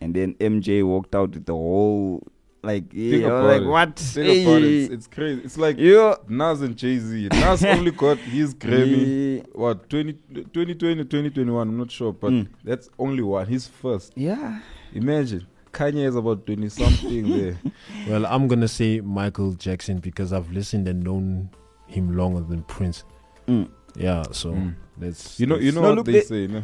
[0.00, 2.22] and then mj walked out with the whole
[2.62, 3.66] like Think yeah, about like it.
[3.66, 4.64] what Think about it.
[4.64, 5.40] It's, it's crazy.
[5.44, 7.28] It's like you Nas and Jay Z.
[7.32, 9.38] Nas only got his Grammy.
[9.38, 9.42] Yeah.
[9.54, 10.12] What 20,
[10.52, 11.68] 2020, 2021?
[11.68, 12.48] I'm not sure, but Mm.
[12.62, 13.46] that's only one.
[13.46, 14.12] His first.
[14.14, 14.58] yeah
[14.92, 17.58] Imagine Kanye is about twenty something there.
[18.06, 21.48] well, I'm gonna say Michael Jackson because I've listened and known
[21.86, 23.04] him longer than Prince.
[23.48, 23.70] Mm.
[23.96, 24.74] Yeah, so Mm.
[24.98, 26.46] that's You know, you know No, what look, they they- say.
[26.46, 26.62] No?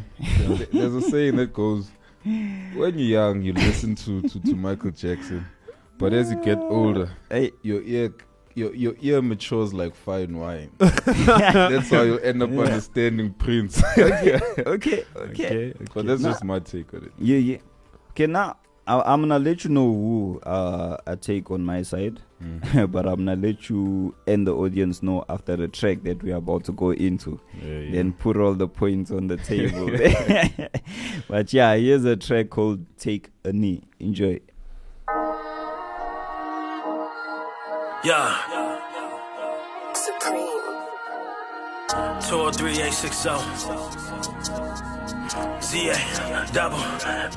[0.55, 1.89] There- There's a saying that goes,
[2.23, 5.45] "When you're young, you listen to, to, to Michael Jackson,
[5.97, 8.13] but as you get older, hey your ear
[8.55, 10.71] your your ear matures like fine wine.
[10.79, 13.83] that's how you end up understanding Prince.
[13.97, 15.73] okay okay okay.
[15.93, 16.29] but that's Nah.
[16.31, 17.11] just my take on it.
[17.19, 17.57] Yeah, yeah.
[18.11, 22.21] Okay, now I, I'm gonna let you know who uh, I take on my side,
[22.41, 22.91] Mm.
[22.95, 26.35] but I'm gonna let you and the audience know after the track that we are
[26.37, 27.39] about to go into.
[27.59, 27.91] Yeah, yeah.
[27.93, 29.89] Then put all the points on the table.
[31.27, 34.39] but yeah, here's a track called "Take a Knee." Enjoy.
[38.03, 38.37] Yeah,
[39.93, 40.47] Supreme.
[42.21, 44.86] 203-860.
[45.67, 45.99] ZA,
[46.53, 46.79] double,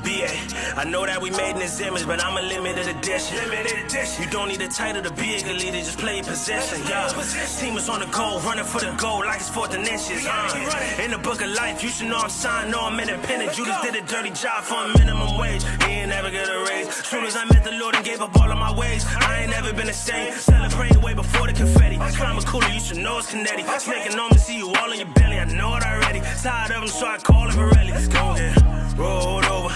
[0.07, 0.31] BA.
[0.79, 3.35] I know that we made in this image, but I'm a limited edition.
[3.35, 4.23] Limited edition.
[4.23, 6.79] You don't need a title to be a good leader, just play possession.
[6.87, 7.11] Yeah.
[7.59, 10.25] Team is on the goal, running for the goal like it's fourth and inches.
[10.25, 11.01] Uh.
[11.03, 13.51] In the book of life, you should know I'm signed, know I'm independent.
[13.51, 15.63] Judas did a dirty job for a minimum wage.
[15.83, 16.87] He ain't never get a raise.
[17.03, 19.51] Soon as I met the Lord and gave up all of my ways, I ain't
[19.51, 20.31] never been the same.
[20.35, 21.97] Celebrating way before the confetti.
[22.15, 23.65] Climb a cooler, you should know it's kinetic.
[23.77, 25.37] Snaking on me, see you all in your belly.
[25.37, 26.21] I know it already.
[26.41, 27.91] Tired of them, so I call him Pirelli.
[28.21, 28.53] Go get
[28.97, 29.73] rolled over,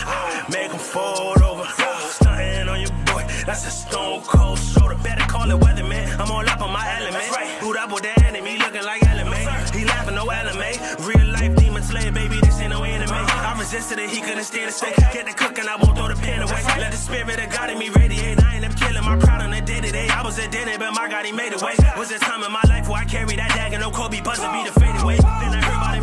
[0.49, 1.65] make him fold over.
[2.09, 4.95] Stunting on your boy, that's a stone cold shoulder.
[5.01, 6.05] Better call it weather, man.
[6.21, 7.25] I'm all up on my element.
[7.59, 9.45] Boot up with the enemy, looking like element.
[9.75, 10.77] He laughing, no element.
[10.99, 13.11] Real life demon slayer, baby, this ain't no anime.
[13.13, 14.95] I resisted it, he couldn't stand the steak.
[15.11, 16.61] Get the cooking, I won't throw the pen away.
[16.77, 18.43] Let the spirit of God in me radiate.
[18.43, 20.07] I ain't up killing my pride on the day to day.
[20.09, 21.73] I was a dinner, but my God, he made a way.
[21.97, 24.63] Was a time in my life where I carried that dagger, no Kobe buzzing, be
[24.69, 25.17] the faded way.
[25.17, 25.94] Then I heard about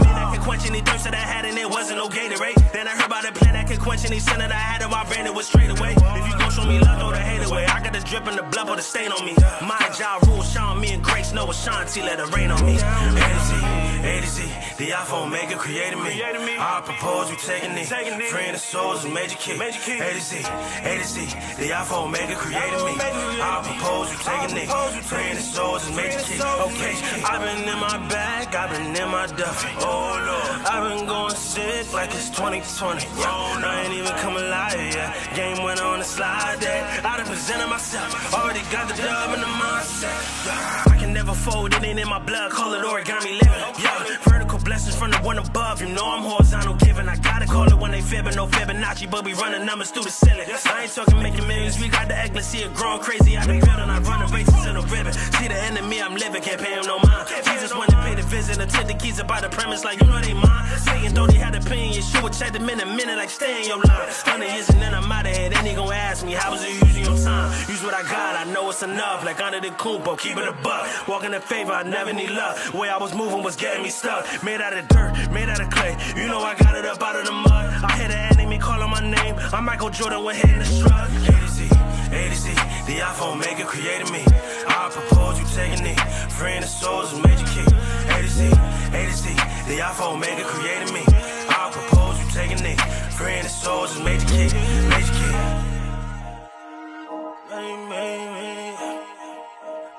[0.42, 2.58] quench any thirst that I had, and it wasn't no Gatorade.
[2.72, 4.90] Then I heard about a plan that could quench any sin that I had, and
[4.90, 5.94] my brain it was straight away.
[5.94, 7.64] If you gon' show me love, throw the hate away.
[7.66, 9.34] I got the drip and the blood, but the stain on me.
[9.62, 12.74] My job rules, Sean, me and Grace, no Ashanti, let it rain on me.
[12.74, 13.54] A to Z,
[14.02, 14.42] A to Z,
[14.78, 16.12] the iPhone maker created me.
[16.58, 17.86] I propose we taking it.
[18.34, 19.54] Friend of souls is major key.
[19.54, 19.70] A
[20.12, 21.26] to Z, A to Z,
[21.62, 22.94] the iPhone maker created me.
[22.98, 24.68] I propose you take it.
[25.06, 26.40] Praying the souls is major key.
[26.42, 26.94] Okay,
[27.30, 29.70] I've been in my bag, I've been in my duffy.
[29.78, 30.31] Oh Lord,
[30.72, 33.06] I've been going sick like it's 2020.
[33.18, 35.14] Yeah, I ain't even come alive yet.
[35.34, 38.34] Game went on the slide that I done presented myself.
[38.34, 40.92] Already got the dub in the mindset.
[40.92, 42.50] I can never fold, it ain't in my blood.
[42.52, 43.64] Call it origami living.
[43.82, 44.51] Yeah, vertical
[44.82, 45.80] blessings from the one above.
[45.80, 47.08] You know I'm horizontal giving.
[47.08, 48.34] I gotta call it when they fibbing.
[48.34, 50.46] No Fibonacci, but we running numbers through the ceiling.
[50.48, 51.78] I ain't talking making millions.
[51.80, 53.90] We got the ecclesia growing crazy out the building.
[53.90, 55.12] I run the races in the ribbon.
[55.12, 57.28] See the enemy I'm living, can't pay him no mind.
[57.44, 60.20] Jesus wanted to pay the visit took the keys about the premise like you know
[60.20, 60.66] they mine.
[60.78, 63.78] Satan though they had opinion, Yeshua check them in a minute like stay in your
[63.78, 64.08] line.
[64.26, 65.50] Hundred years and then I'm out of here.
[65.50, 67.50] Then they gon' ask me how was you using your time?
[67.68, 69.24] Use what I got, I know it's enough.
[69.24, 71.08] Like under the Kumpo, keep it a buck.
[71.08, 72.56] Walking in favor, I never need luck.
[72.74, 74.26] Way I was moving was getting me stuck.
[74.42, 75.96] Made out of dirt, made out of clay.
[76.16, 77.84] You know I got it up out of the mud.
[77.84, 79.36] I hear the enemy calling my name.
[79.52, 81.10] I'm Michael Jordan with hitting the shrug.
[81.10, 81.68] A to Z,
[82.12, 82.48] A to Z,
[82.86, 84.22] the iPhone maker created me.
[84.68, 85.96] I propose you take a knee.
[86.30, 87.66] Friend of souls is major key.
[88.12, 89.28] A to Z, A to Z,
[89.68, 91.02] the iPhone maker created me.
[91.06, 92.76] I propose you take a knee.
[93.16, 94.48] Friend of souls is major key,
[94.88, 95.72] major key.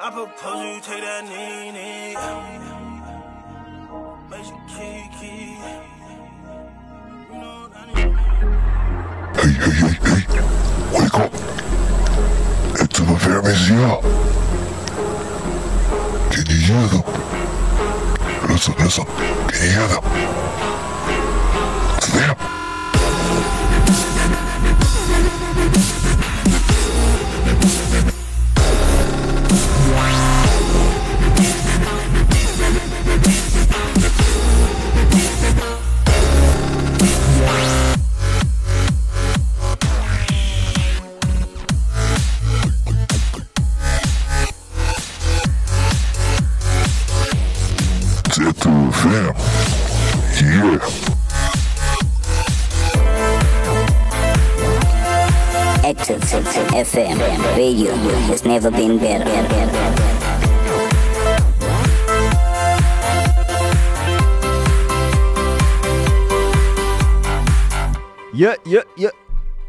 [0.06, 2.63] I propose you take that knee, knee.
[4.44, 4.52] Hey,
[8.90, 10.24] hey, hey, hey,
[10.92, 11.32] wake up.
[12.82, 13.98] It's the fairies here.
[16.30, 17.04] Can you hear them?
[18.50, 19.06] Listen, listen.
[19.48, 20.04] Can you hear them?
[21.98, 22.36] It's them.
[56.84, 57.18] FM
[57.56, 57.94] radio
[58.28, 60.34] has never been better.
[68.34, 69.10] Yeah, yeah, yeah.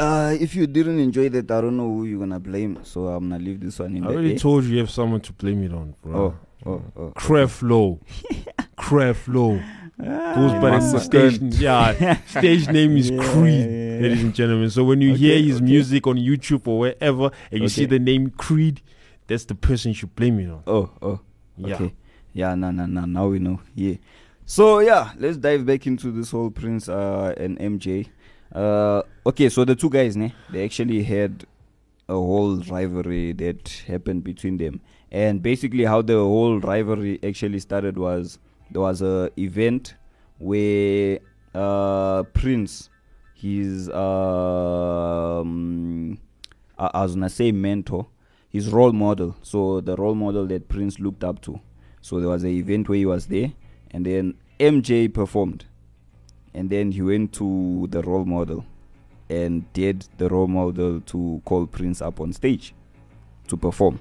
[0.00, 2.78] Uh, if you didn't enjoy that, I don't know who you're gonna blame.
[2.82, 4.38] So I'm gonna leave this one in I the already air.
[4.38, 6.34] told you you have someone to blame it on, bro.
[6.64, 7.12] Oh, oh, oh.
[7.14, 8.00] Creflo.
[8.78, 9.62] Creflo.
[9.98, 11.50] Goes by the station.
[11.52, 13.83] Yeah, stage name is Yeah, Creed, yeah.
[14.02, 14.70] Ladies and gentlemen.
[14.70, 15.64] So when you hear his okay.
[15.64, 18.80] music on YouTube or wherever, and you see the name Creed,
[19.26, 20.62] that's the person you should blame it on.
[20.66, 21.20] Oh, oh.
[21.56, 21.74] Yeah.
[21.74, 21.94] Okay.
[22.32, 23.04] Yeah, no, no, no.
[23.04, 23.60] Now we know.
[23.74, 23.94] Yeah.
[24.46, 28.08] So yeah, let's dive back into this whole Prince uh, and MJ.
[28.52, 31.44] Uh, okay, so the two guys, ne, they actually had
[32.08, 34.80] a whole rivalry that happened between them,
[35.10, 38.38] and basically how the whole rivalry actually started was
[38.70, 39.94] there was a event
[40.38, 41.20] where
[41.54, 42.90] uh, Prince,
[43.44, 43.88] his
[45.34, 46.18] um,
[46.78, 48.06] I, I was gonna say mentor,
[48.48, 49.36] his role model.
[49.42, 51.60] So the role model that Prince looked up to.
[52.00, 53.52] So there was an event where he was there,
[53.90, 55.64] and then MJ performed,
[56.52, 58.64] and then he went to the role model,
[59.28, 62.74] and did the role model to call Prince up on stage,
[63.48, 64.00] to perform.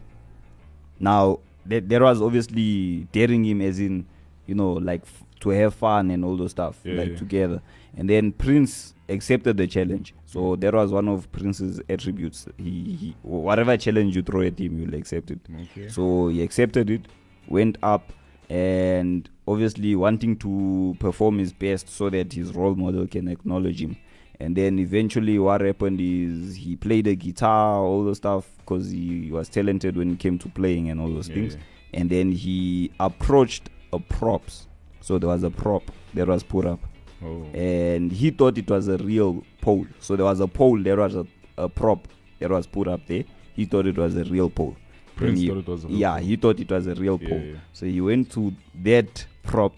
[1.00, 4.06] Now there, there was obviously daring him, as in,
[4.48, 7.16] you know, like f- to have fun and all those stuff, Yeah, like yeah.
[7.18, 7.62] together.
[7.96, 10.14] And then Prince accepted the challenge.
[10.26, 12.48] So that was one of Prince's attributes.
[12.58, 12.64] He,
[13.00, 15.40] he whatever challenge you throw at him, you'll accept it.
[15.72, 15.90] Okay.
[15.90, 17.02] So he accepted it,
[17.48, 18.12] went up,
[18.50, 23.98] and obviously wanting to perform his best so that his role model can acknowledge him.
[24.40, 29.30] And then eventually, what happened is he played the guitar, all the stuff, because he
[29.32, 31.56] was talented when it came to playing and all those Yeah, things.
[31.56, 32.00] yeah.
[32.00, 34.68] And then he approached a props.
[35.02, 35.84] So there was a prop
[36.16, 36.80] that was put up
[37.24, 37.44] Oh.
[37.54, 39.86] and he thought it was a real pole.
[40.00, 41.26] So there was a pole, there was a,
[41.58, 42.08] a prop
[42.40, 43.24] that was put up there.
[43.56, 44.76] He thought it was a real pole.
[45.16, 46.24] Prince he- thought it was a real yeah, pole.
[46.24, 47.40] he thought it was a real Yeah, pole.
[47.42, 47.56] yeah.
[47.72, 49.74] So he went to that prop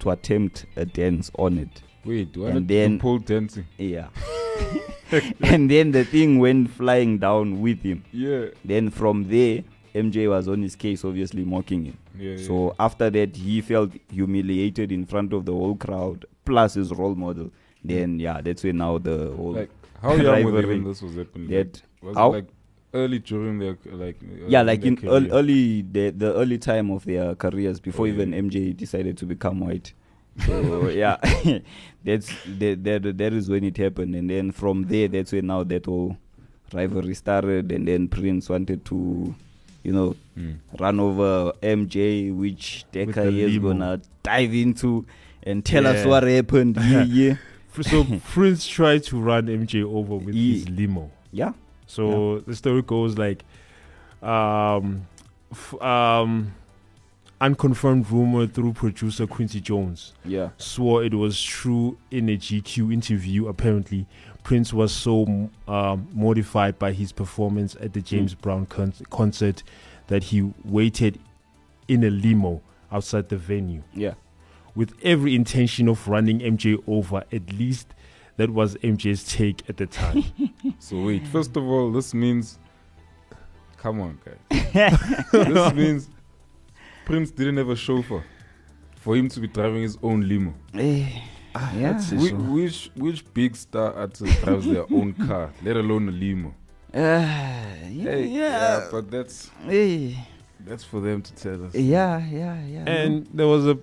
[0.00, 1.82] to attempt a dance on it.
[2.04, 2.50] Wait, what?
[2.50, 3.66] And the then- pole dancing.
[3.76, 4.08] Yeah.
[5.42, 8.04] and then the thing went flying down with him.
[8.12, 8.46] Yeah.
[8.64, 9.62] Then from there,
[9.94, 11.98] MJ was on his case, obviously mocking him.
[12.18, 12.36] Yeah.
[12.36, 17.14] So after that, he felt humiliated in front of the whole crowd, plus his role
[17.14, 17.50] model.
[17.84, 19.70] Then yeah, that's when now the whole like
[20.02, 21.48] how young were they rivalry when this was happening?
[21.48, 22.46] that was how- it like
[22.94, 27.04] early during their like uh, yeah, like in early, early the the early time of
[27.04, 28.14] their careers before Oh, yeah.
[28.14, 29.92] even MJ decided to become white.
[30.46, 31.16] So yeah,
[32.04, 35.64] that's that, that that is when it happened, and then from there, that's when now
[35.64, 36.16] that whole
[36.72, 39.34] rivalry started, and then Prince wanted to,
[39.88, 40.58] you know, Mm.
[40.78, 43.68] run over MJ, which the is limo.
[43.72, 45.04] gonna dive into
[45.42, 46.76] and tell us what happened.
[46.80, 47.34] yeah, yeah,
[47.80, 51.10] So Prince tried to run MJ over with Ye- his limo.
[51.32, 51.52] yeah.
[51.86, 53.42] So the story goes like,
[54.22, 55.06] um,
[55.50, 56.52] f- um,
[57.40, 60.50] unconfirmed rumor through producer Quincy Jones yeah.
[60.58, 63.46] swore it was true in a GQ interview.
[63.48, 64.06] Apparently,
[64.48, 69.62] Prince was so um, mortified by his performance at the James Brown con- concert
[70.06, 71.20] that he waited
[71.86, 74.14] in a limo outside the venue Yeah.
[74.74, 77.24] with every intention of running MJ over.
[77.30, 77.88] At least
[78.38, 80.24] that was MJ's take at the time.
[80.78, 82.58] So wait, first of all, this means,
[83.76, 85.28] come on, guys.
[85.30, 86.08] this means
[87.04, 88.24] Prince didn't have a chauffeur
[88.96, 90.54] for him to be driving his own limo.
[91.58, 92.00] Eh, yeah.
[92.12, 96.54] Which, which which big star artist drives their own car, let alone a limo?
[96.94, 98.88] Uh, yeah, Hey, yeah.
[98.90, 100.14] but that's Eh,
[100.64, 101.74] that's for them to tell us.
[101.74, 102.84] yeah, yeah, yeah.
[102.88, 103.78] and there was a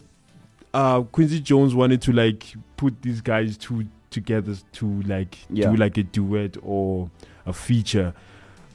[0.74, 5.70] uh, Quincy Jones wanted to like put these guys two together to like Yeah.
[5.72, 7.10] do like a duet or
[7.46, 8.14] a feature,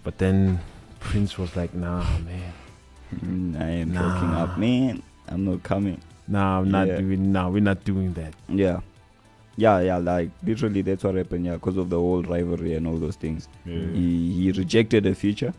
[0.05, 0.61] but then
[1.01, 2.53] Prince was like, "Nah, man,
[3.17, 4.01] Mm, I ain't Nah.
[4.15, 5.03] fucking up, man.
[5.29, 6.01] I'm not coming.
[6.29, 6.99] nah, I'm not Yeah.
[7.01, 7.33] doing.
[7.33, 8.81] Nah, we're not doing that." Yeah.
[9.63, 12.99] Yeah, yeah, like literally that's what happened, yeah, because of the whole rivalry and all
[13.07, 13.49] those things.
[13.65, 13.87] Yeah.
[13.97, 14.07] He
[14.39, 15.53] he rejected a feature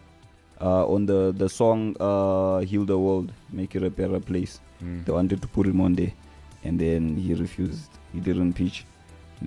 [0.70, 5.06] uh, on the the song uh, "Heal the World, Make It a Better Place." Mm.
[5.06, 6.14] They wanted to put him on there,
[6.64, 8.00] and then he refused.
[8.14, 8.86] He didn't pitch.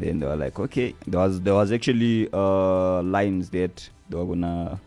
[0.02, 0.94] Then they were like, okay.
[1.06, 4.80] There was there was actually uh, lines that they were gonna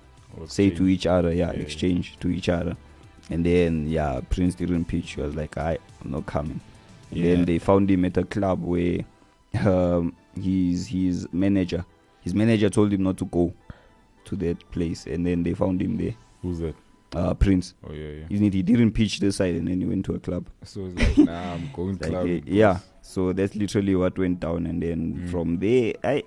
[0.48, 2.76] say to each other, yeah, Yeah, exchange to each other.
[3.30, 5.14] And then yeah, Prince didn't pitch.
[5.16, 6.60] He was like, I, I'm not coming.
[7.12, 7.36] And Yeah.
[7.36, 9.00] Then they found him at a club where
[9.66, 11.86] um, his his manager,
[12.22, 13.54] his manager told him not to go
[14.26, 16.14] to that place, and then they found him there.
[16.42, 16.76] Who's that?
[17.16, 17.74] Uh, Prince.
[17.88, 18.26] Oh yeah, yeah.
[18.30, 18.54] Isn't it?
[18.54, 20.48] He didn't pitch this side, and then he went to a club.
[20.64, 22.28] So it's like, nah, I'm going club.
[22.28, 22.80] eh, yeah.
[23.02, 25.30] So that's literally what went down, and then Mm.
[25.30, 26.24] from there, I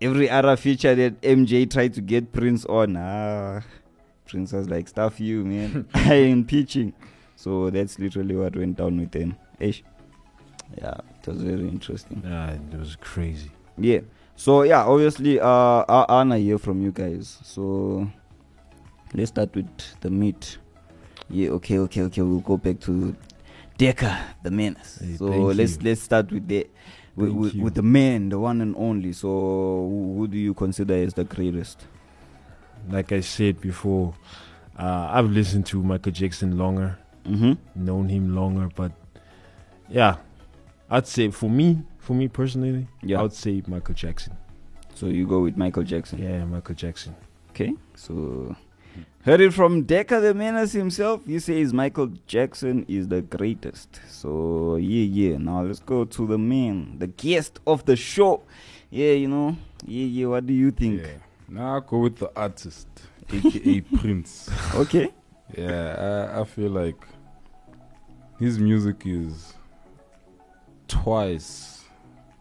[0.00, 3.62] every other feature that MJ tried to get Prince on, ah,
[4.26, 5.88] Prince was like, "Stuff you, man.
[5.94, 6.92] I ain't pitching."
[7.34, 9.36] So that's literally what went down with them.
[9.58, 9.82] Ish.
[10.78, 10.94] Yeah,
[11.26, 12.22] it was very interesting.
[12.24, 13.50] Nah, it was crazy.
[13.78, 14.00] Yeah.
[14.36, 15.46] So yeah, obviously, uh,
[15.88, 17.38] I I wanna hear from you guys.
[17.42, 18.06] So
[19.14, 19.66] let's start with
[20.00, 20.58] the meat.
[21.30, 21.50] Yeah.
[21.50, 21.78] Okay.
[21.80, 22.02] Okay.
[22.02, 22.22] Okay.
[22.22, 23.14] We'll go back to
[23.78, 24.98] Deca, the menace.
[25.02, 25.82] Hey, so let's you.
[25.84, 26.66] let's start with the
[27.16, 29.12] with, with, with the man, the one and only.
[29.12, 31.86] So who, who do you consider as the greatest?
[32.90, 34.14] Like I said before,
[34.78, 37.84] uh, I've listened to Michael Jackson longer, Mm-hmm.
[37.84, 38.92] known him longer, but
[39.88, 40.16] yeah,
[40.90, 43.18] I'd say for me, for me personally, Yeah.
[43.18, 44.36] I would say Michael Jackson.
[44.94, 46.22] So you go with Michael Jackson.
[46.22, 47.14] Yeah, Michael Jackson.
[47.50, 47.74] Okay.
[47.94, 48.54] So
[49.22, 51.20] heard it from Deca the menace himself.
[51.26, 54.00] He says Michael Jackson is the greatest.
[54.08, 55.38] So yeah, yeah.
[55.38, 58.42] Now let's go to the man, the guest of the show.
[58.90, 59.56] Yeah, you know.
[59.84, 60.26] Yeah, yeah.
[60.28, 61.02] What do you think?
[61.02, 61.08] Yeah.
[61.48, 62.86] Now I go with the artist,
[63.32, 64.48] aka Prince.
[64.74, 65.12] Okay.
[65.56, 66.96] Yeah, I, I feel like
[68.38, 69.54] his music is
[70.88, 71.84] twice,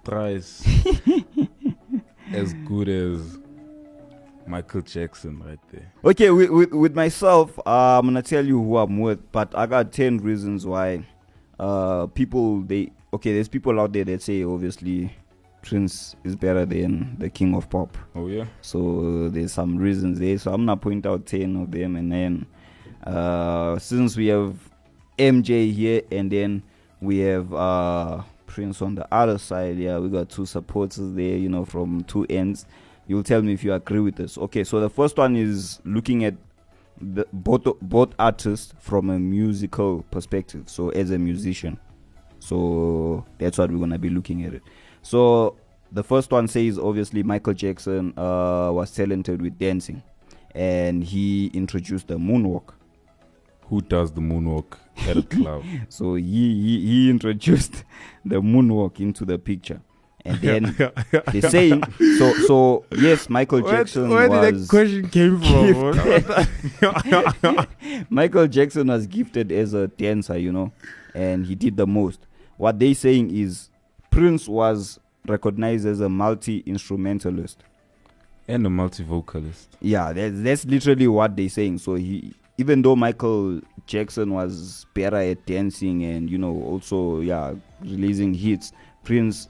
[0.04, 0.68] thrice
[2.32, 3.38] as good as
[4.48, 5.92] Michael Jackson right there.
[6.04, 9.66] Okay, with, with, with myself, uh, I'm gonna tell you who I'm with, but I
[9.66, 11.06] got ten reasons why.
[11.58, 13.34] Uh, people they okay.
[13.34, 15.16] There's people out there that say obviously
[15.62, 17.98] Prince is better than the King of Pop.
[18.14, 20.38] Oh yeah, So there's some reasons there.
[20.38, 22.46] So I'm gonna point out ten of them, and then
[23.04, 24.56] uh, since we have
[25.18, 26.62] MJ here, and then
[27.02, 31.50] we have uh, Prince on the other side, yeah, we got two supporters there, you
[31.50, 32.66] know, from two ends.
[33.08, 34.38] You'll tell me if you agree with this.
[34.38, 36.36] Okay, so the first one is looking at
[37.00, 40.70] the both both artists from a musical perspective.
[40.70, 41.78] So as a musician,
[42.40, 44.64] so that's what we're gonna be looking at it.
[45.02, 45.58] So
[45.92, 50.02] the first one says obviously Michael Jackson uh, was talented with dancing,
[50.56, 52.74] and he introduced the moonwalk.
[53.70, 55.64] who does the moonwalk at a club?
[55.90, 57.84] So he, he he introduced
[58.26, 59.82] the moonwalk into the picture,
[60.24, 60.76] and then
[61.32, 61.84] they're saying
[62.18, 66.48] so so yes, Michael Jackson where, where did was that question came from?
[68.10, 70.72] Michael Jackson was gifted as a dancer, you know,
[71.14, 72.20] and he did the most.
[72.58, 73.70] What they saying is
[74.12, 77.64] Prince was recognized as a multi instrumentalist.
[78.48, 79.76] and a multi vocalist.
[79.82, 81.80] Yeah, that's, that's literally what they're saying.
[81.80, 87.54] So he, even though Michael Jackson was better at dancing and you know also yeah
[87.82, 88.72] releasing hits,
[89.04, 89.50] Prince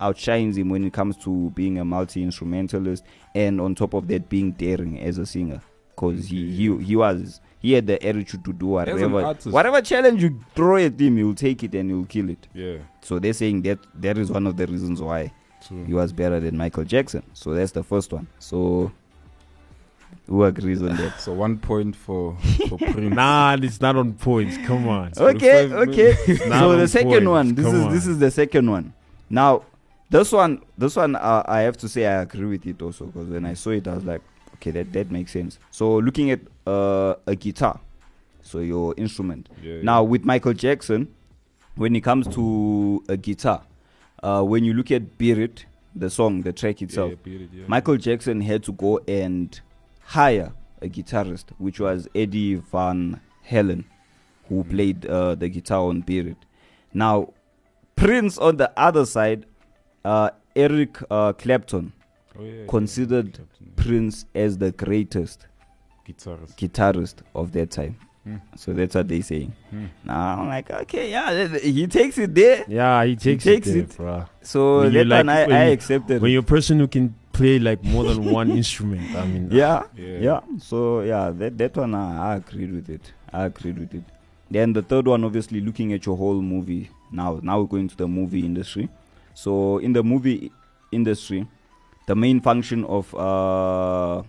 [0.00, 4.28] outshines him when it comes to being a multi instrumentalist, and on top of that,
[4.28, 5.60] being daring as a singer.
[5.96, 10.40] Cause he he he was he had the attitude to do whatever whatever challenge you
[10.54, 12.48] throw at him, he'll take it and he'll kill it.
[12.54, 12.78] Yeah.
[13.02, 15.32] So they're saying that that is one of the reasons why
[15.66, 15.84] True.
[15.84, 17.22] he was better than Michael Jackson.
[17.34, 18.26] So that's the first one.
[18.38, 18.90] So
[20.28, 21.20] who agrees on that?
[21.20, 22.36] So one point for
[22.68, 23.14] for Prince.
[23.14, 24.56] Nah, it's not on points.
[24.66, 25.12] Come on.
[25.16, 26.14] okay, okay.
[26.36, 27.26] So the second points.
[27.28, 27.92] one, this Come is on.
[27.92, 28.92] this is the second one.
[29.28, 29.64] Now,
[30.10, 33.28] this one, this one, uh, I have to say I agree with it also because
[33.28, 34.20] when I saw it, I was like,
[34.56, 35.58] okay, that that makes sense.
[35.70, 37.80] So looking at uh, a guitar,
[38.42, 39.48] so your instrument.
[39.62, 41.12] Yeah, Now with Michael Jackson,
[41.76, 43.62] when it comes to a guitar,
[44.22, 47.40] uh, when you look at Beat It, the song, the track yeah, itself, yeah, beat
[47.42, 47.64] it, yeah.
[47.66, 49.60] Michael Jackson had to go and
[50.12, 53.84] hire a guitarist, which was Eddie Van Halen,
[54.48, 56.36] who played uh, the guitar on Period.
[56.92, 57.32] Now,
[57.96, 59.46] Prince on the other side,
[60.04, 61.92] uh, Eric uh, Clapton
[62.38, 65.46] Oh, yeah, yeah, considered Captain, Prince as the greatest
[66.08, 66.56] guitarist.
[66.56, 67.96] guitarist of that time.
[68.24, 68.36] Hmm.
[68.56, 69.52] So that's what they're saying.
[69.70, 69.86] Hmm.
[70.04, 72.64] Now I'm like, okay, yeah, he takes it there.
[72.68, 74.46] Yeah, he takes, takes it, there, it.
[74.46, 76.22] So When that like- one I, I accepted.
[76.22, 76.32] When it.
[76.32, 80.18] you're a person who can play like more than one instrument, I mean, yeah, Yeah.
[80.20, 83.12] yeah, So yeah, that that one I, I agreed with it.
[83.32, 84.04] I agreed with it.
[84.50, 86.90] Then the third one, obviously, looking at your whole movie.
[87.10, 88.88] Now, now we're going to the movie industry.
[89.34, 90.50] So in the movie
[90.92, 91.46] industry,
[92.06, 94.22] the main function of uh,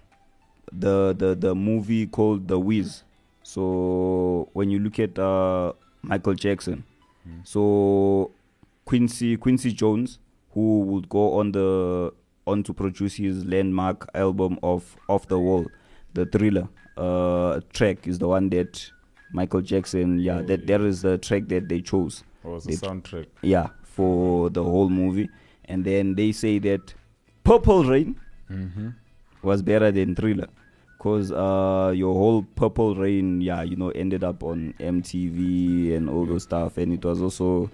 [0.72, 3.04] the the the movie called The Wiz.
[3.44, 6.84] So when you look at uh, Michael Jackson,
[7.44, 8.32] so
[8.86, 10.20] Quincy Quincy Jones,
[10.52, 12.14] who would go on the
[12.46, 15.66] on to produce his landmark album of Off the Wall,
[16.14, 16.68] the thriller
[16.98, 18.90] uh, track is the one that
[19.32, 20.20] Michael Jackson.
[20.20, 20.78] Yeah, Oh, that yeah.
[20.78, 22.24] that is the track that they chose.
[22.44, 23.28] Was the soundtrack?
[23.42, 25.30] Yeah, for the whole movie,
[25.66, 26.94] and then they say that
[27.44, 28.20] Purple Rain
[28.52, 28.90] Mm-hmm.
[29.42, 30.48] was better than Thriller.
[31.00, 36.26] Cause uh, your whole Purple Rain, yeah, you know, ended up on MTV and all
[36.26, 37.70] those stuff, and it was also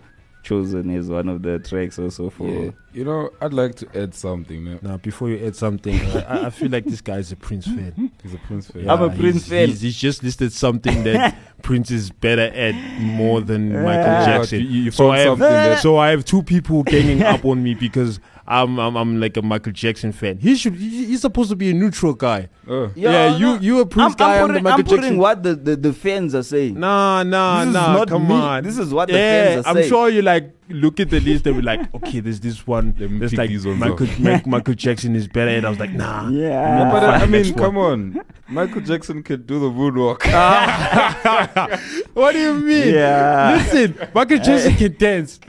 [0.50, 2.47] chosen as one of the tracks also for.
[2.50, 2.72] Yeah.
[2.91, 4.64] You know, I'd like to add something.
[4.64, 4.80] Man.
[4.82, 7.66] Now, before you add something, I, I- I feel like this guy is a Prince
[7.68, 8.12] fan.
[8.24, 8.86] He's a Prince fan.
[8.86, 9.68] Yeah, I'm a he's- Prince fan.
[9.70, 14.26] He's, he's just listed something that Prince is better at more than Michael Yeah.
[14.26, 14.60] Jackson.
[14.62, 17.62] You- you so found I have, something so I have two people ganging up on
[17.62, 18.20] me because
[18.52, 20.39] I'm, I'm I'm like a Michael Jackson fan.
[20.39, 22.50] He should he- he's supposed to be a neutral guy.
[22.68, 22.91] Oh.
[22.95, 24.38] Yeah, you no, you a Prince I'm, guy.
[24.38, 25.18] I'm I'm, putting, the Michael I'm putting Jackson.
[25.20, 26.80] what the, the, the fans are saying.
[26.80, 27.93] Nah, nah, This is nah.
[27.93, 28.34] not come me.
[28.34, 28.64] on.
[28.64, 29.84] This is what the fans are saying.
[29.86, 32.95] I'm sure you like look at the list and be like, okay, there's this one.
[32.97, 34.08] Let me There's like these ones Michael.
[34.20, 36.30] Mike- Michael Jackson is better, and I was like, nah.
[36.30, 36.47] Yeah.
[36.50, 38.20] Yeah, but uh, I mean, next come on.
[38.47, 40.24] Michael Jackson can do the moonwalk.
[42.16, 42.95] what do you mean?
[42.95, 43.58] Yeah.
[43.64, 45.39] Listen, Michael Jackson can dance.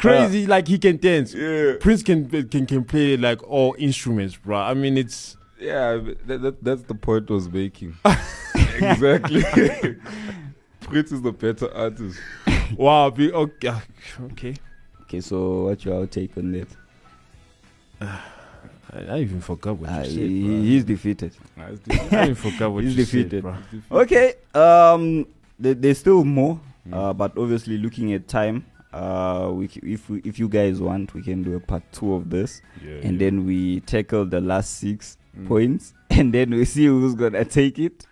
[0.00, 1.34] Crazy, like he can dance.
[1.34, 1.74] yeah.
[1.80, 4.56] Prince can can can play like all instruments, bro.
[4.58, 7.96] I mean, it's Yeah, that, that, that's the point I was making.
[8.54, 9.42] exactly.
[10.80, 12.18] Prince is the better artist.
[12.76, 13.10] wow.
[13.10, 13.74] Be, okay,
[14.32, 14.54] okay.
[15.02, 16.68] Okay, so what's your take on that?
[18.92, 20.14] I, I even forgot what Ah, you said.
[20.18, 20.60] he, bro.
[20.62, 21.32] he's defeated.
[21.56, 22.12] Nah, it's.
[22.12, 23.42] I even forgot what he's you defeated.
[23.44, 24.00] said, bro.
[24.00, 24.34] Okay.
[24.54, 25.26] Um,
[25.58, 26.58] there, there's still more,
[26.92, 31.22] uh, but obviously looking at time, uh, we if we, if you guys want, we
[31.22, 33.18] can do a part two of this, Yeah, and yeah.
[33.30, 35.46] then we tackle the last six Mm.
[35.46, 38.04] points, and then we see who's gonna take it.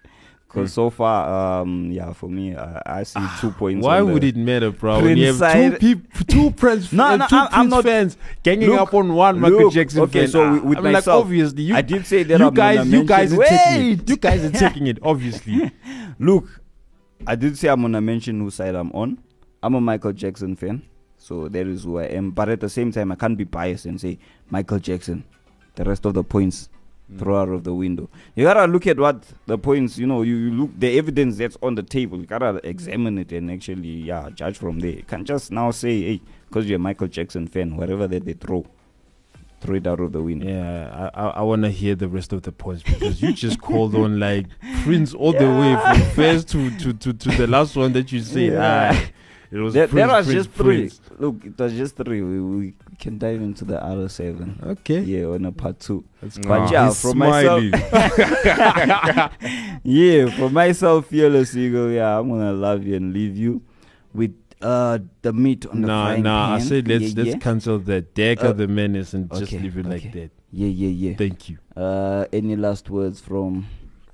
[0.49, 3.85] Cause so far, um, yeah, for me, uh, I see two points.
[3.85, 5.03] Why would it matter, bro?
[5.03, 8.17] When you have two people, two Prince, No, uh, no, two I'm- I'm not- fans
[8.43, 10.29] ganging Look, up on one Michael look, Jackson okay, fan.
[10.29, 12.55] so Ah, with- I mean, myself, like obviously, you, I did say that you I'm
[12.55, 14.01] guys, you guys are mention- taking Wait!
[14.01, 14.09] it.
[14.11, 15.71] You guys are taking it, obviously.
[16.19, 16.61] Look,
[17.27, 19.19] I did say I'm gonna mention whose side I'm on.
[19.63, 20.83] I'm a Michael Jackson fan,
[21.17, 22.31] so that is who I am.
[22.31, 24.19] But at the same time, I can't be biased and say
[24.51, 25.25] Michael Jackson.
[25.75, 26.69] The rest of the points
[27.17, 28.09] throw out of the window.
[28.35, 29.99] You gotta look at what the points.
[29.99, 32.19] You know, you, you look the evidence that's on the table.
[32.19, 34.91] You gotta examine it and actually, yeah, judge from there.
[34.91, 38.35] You can't just now say, hey, because you're a Michael Jackson fan, whatever that they
[38.35, 38.67] throw,
[39.61, 40.47] throw it out of the window.
[40.47, 43.61] Yeah, I I, I want to hear the rest of the points because you just
[43.61, 44.47] called on like
[44.83, 48.21] Prince all the way from first to, to, to, to the last one that you
[48.21, 48.53] said.
[48.53, 48.93] Yeah.
[48.95, 49.09] Ah,
[49.51, 50.91] it was That, Prince, that was Prince, just three.
[51.19, 52.23] Look, it was just three.
[52.23, 54.61] We, we can dive into the other seven.
[54.63, 56.05] Okay, Yeah, on a part two.
[56.21, 57.73] that's But Ah, yeah, he's from myself- smiling.
[59.85, 61.91] yeah, for myself, fearless eagle.
[61.91, 63.63] Yeah, I'm gonna love you and leave you
[64.13, 66.55] with uh the meat on the Nah, frying nah.
[66.57, 67.39] I said let's yeah, let's yeah.
[67.39, 70.31] cancel that deck Uh, the menace and just leave it like that.
[70.51, 71.17] yeah, yeah, yeah.
[71.17, 71.59] Thank you.
[71.77, 73.67] Uh, any last words from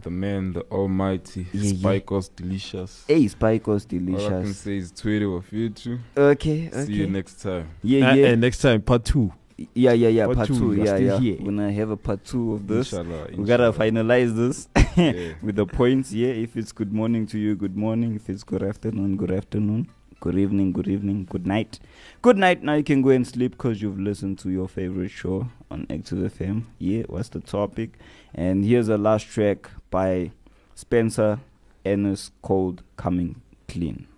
[0.05, 1.73] the man, the almighty, Yeah, yeah.
[1.73, 3.05] Spikos Delicious.
[3.09, 3.87] Hey Spikos
[4.21, 5.99] All I can say is Twitter or future.
[6.17, 6.85] Okay, okay.
[6.85, 7.71] See you next time.
[7.83, 8.27] Yeah, Uh, yeah.
[8.29, 9.33] and next time, part two.
[9.73, 10.27] Yeah, yeah, yeah.
[10.27, 10.83] Part Part, two, two.
[10.83, 11.19] Yeah, yeah.
[11.19, 11.37] here.
[11.39, 12.93] We're gonna have a part two of this.
[12.93, 15.35] Inshallah, We gotta finalize this Yeah.
[15.43, 16.13] with the points.
[16.13, 18.15] Yeah, if it's good morning to you, good morning.
[18.15, 19.89] If it's good afternoon, good afternoon.
[20.21, 21.79] Good evening, good evening, good night.
[22.23, 22.63] Good night.
[22.63, 26.19] Now you can go and sleep because you've listened to your favorite show on Active
[26.33, 26.65] FM.
[26.79, 27.99] Yeah, what's the topic?
[28.35, 30.33] And here's a last track by
[30.75, 31.39] Spencer
[31.85, 34.09] Ennis called Coming Clean.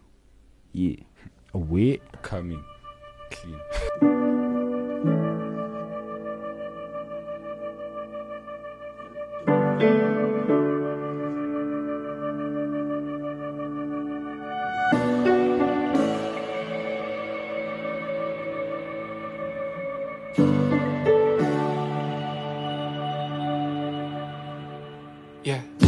[0.72, 0.96] Yeah.
[1.52, 2.00] Away.
[2.22, 2.64] Coming
[3.30, 3.60] clean.
[25.46, 25.85] Yeah.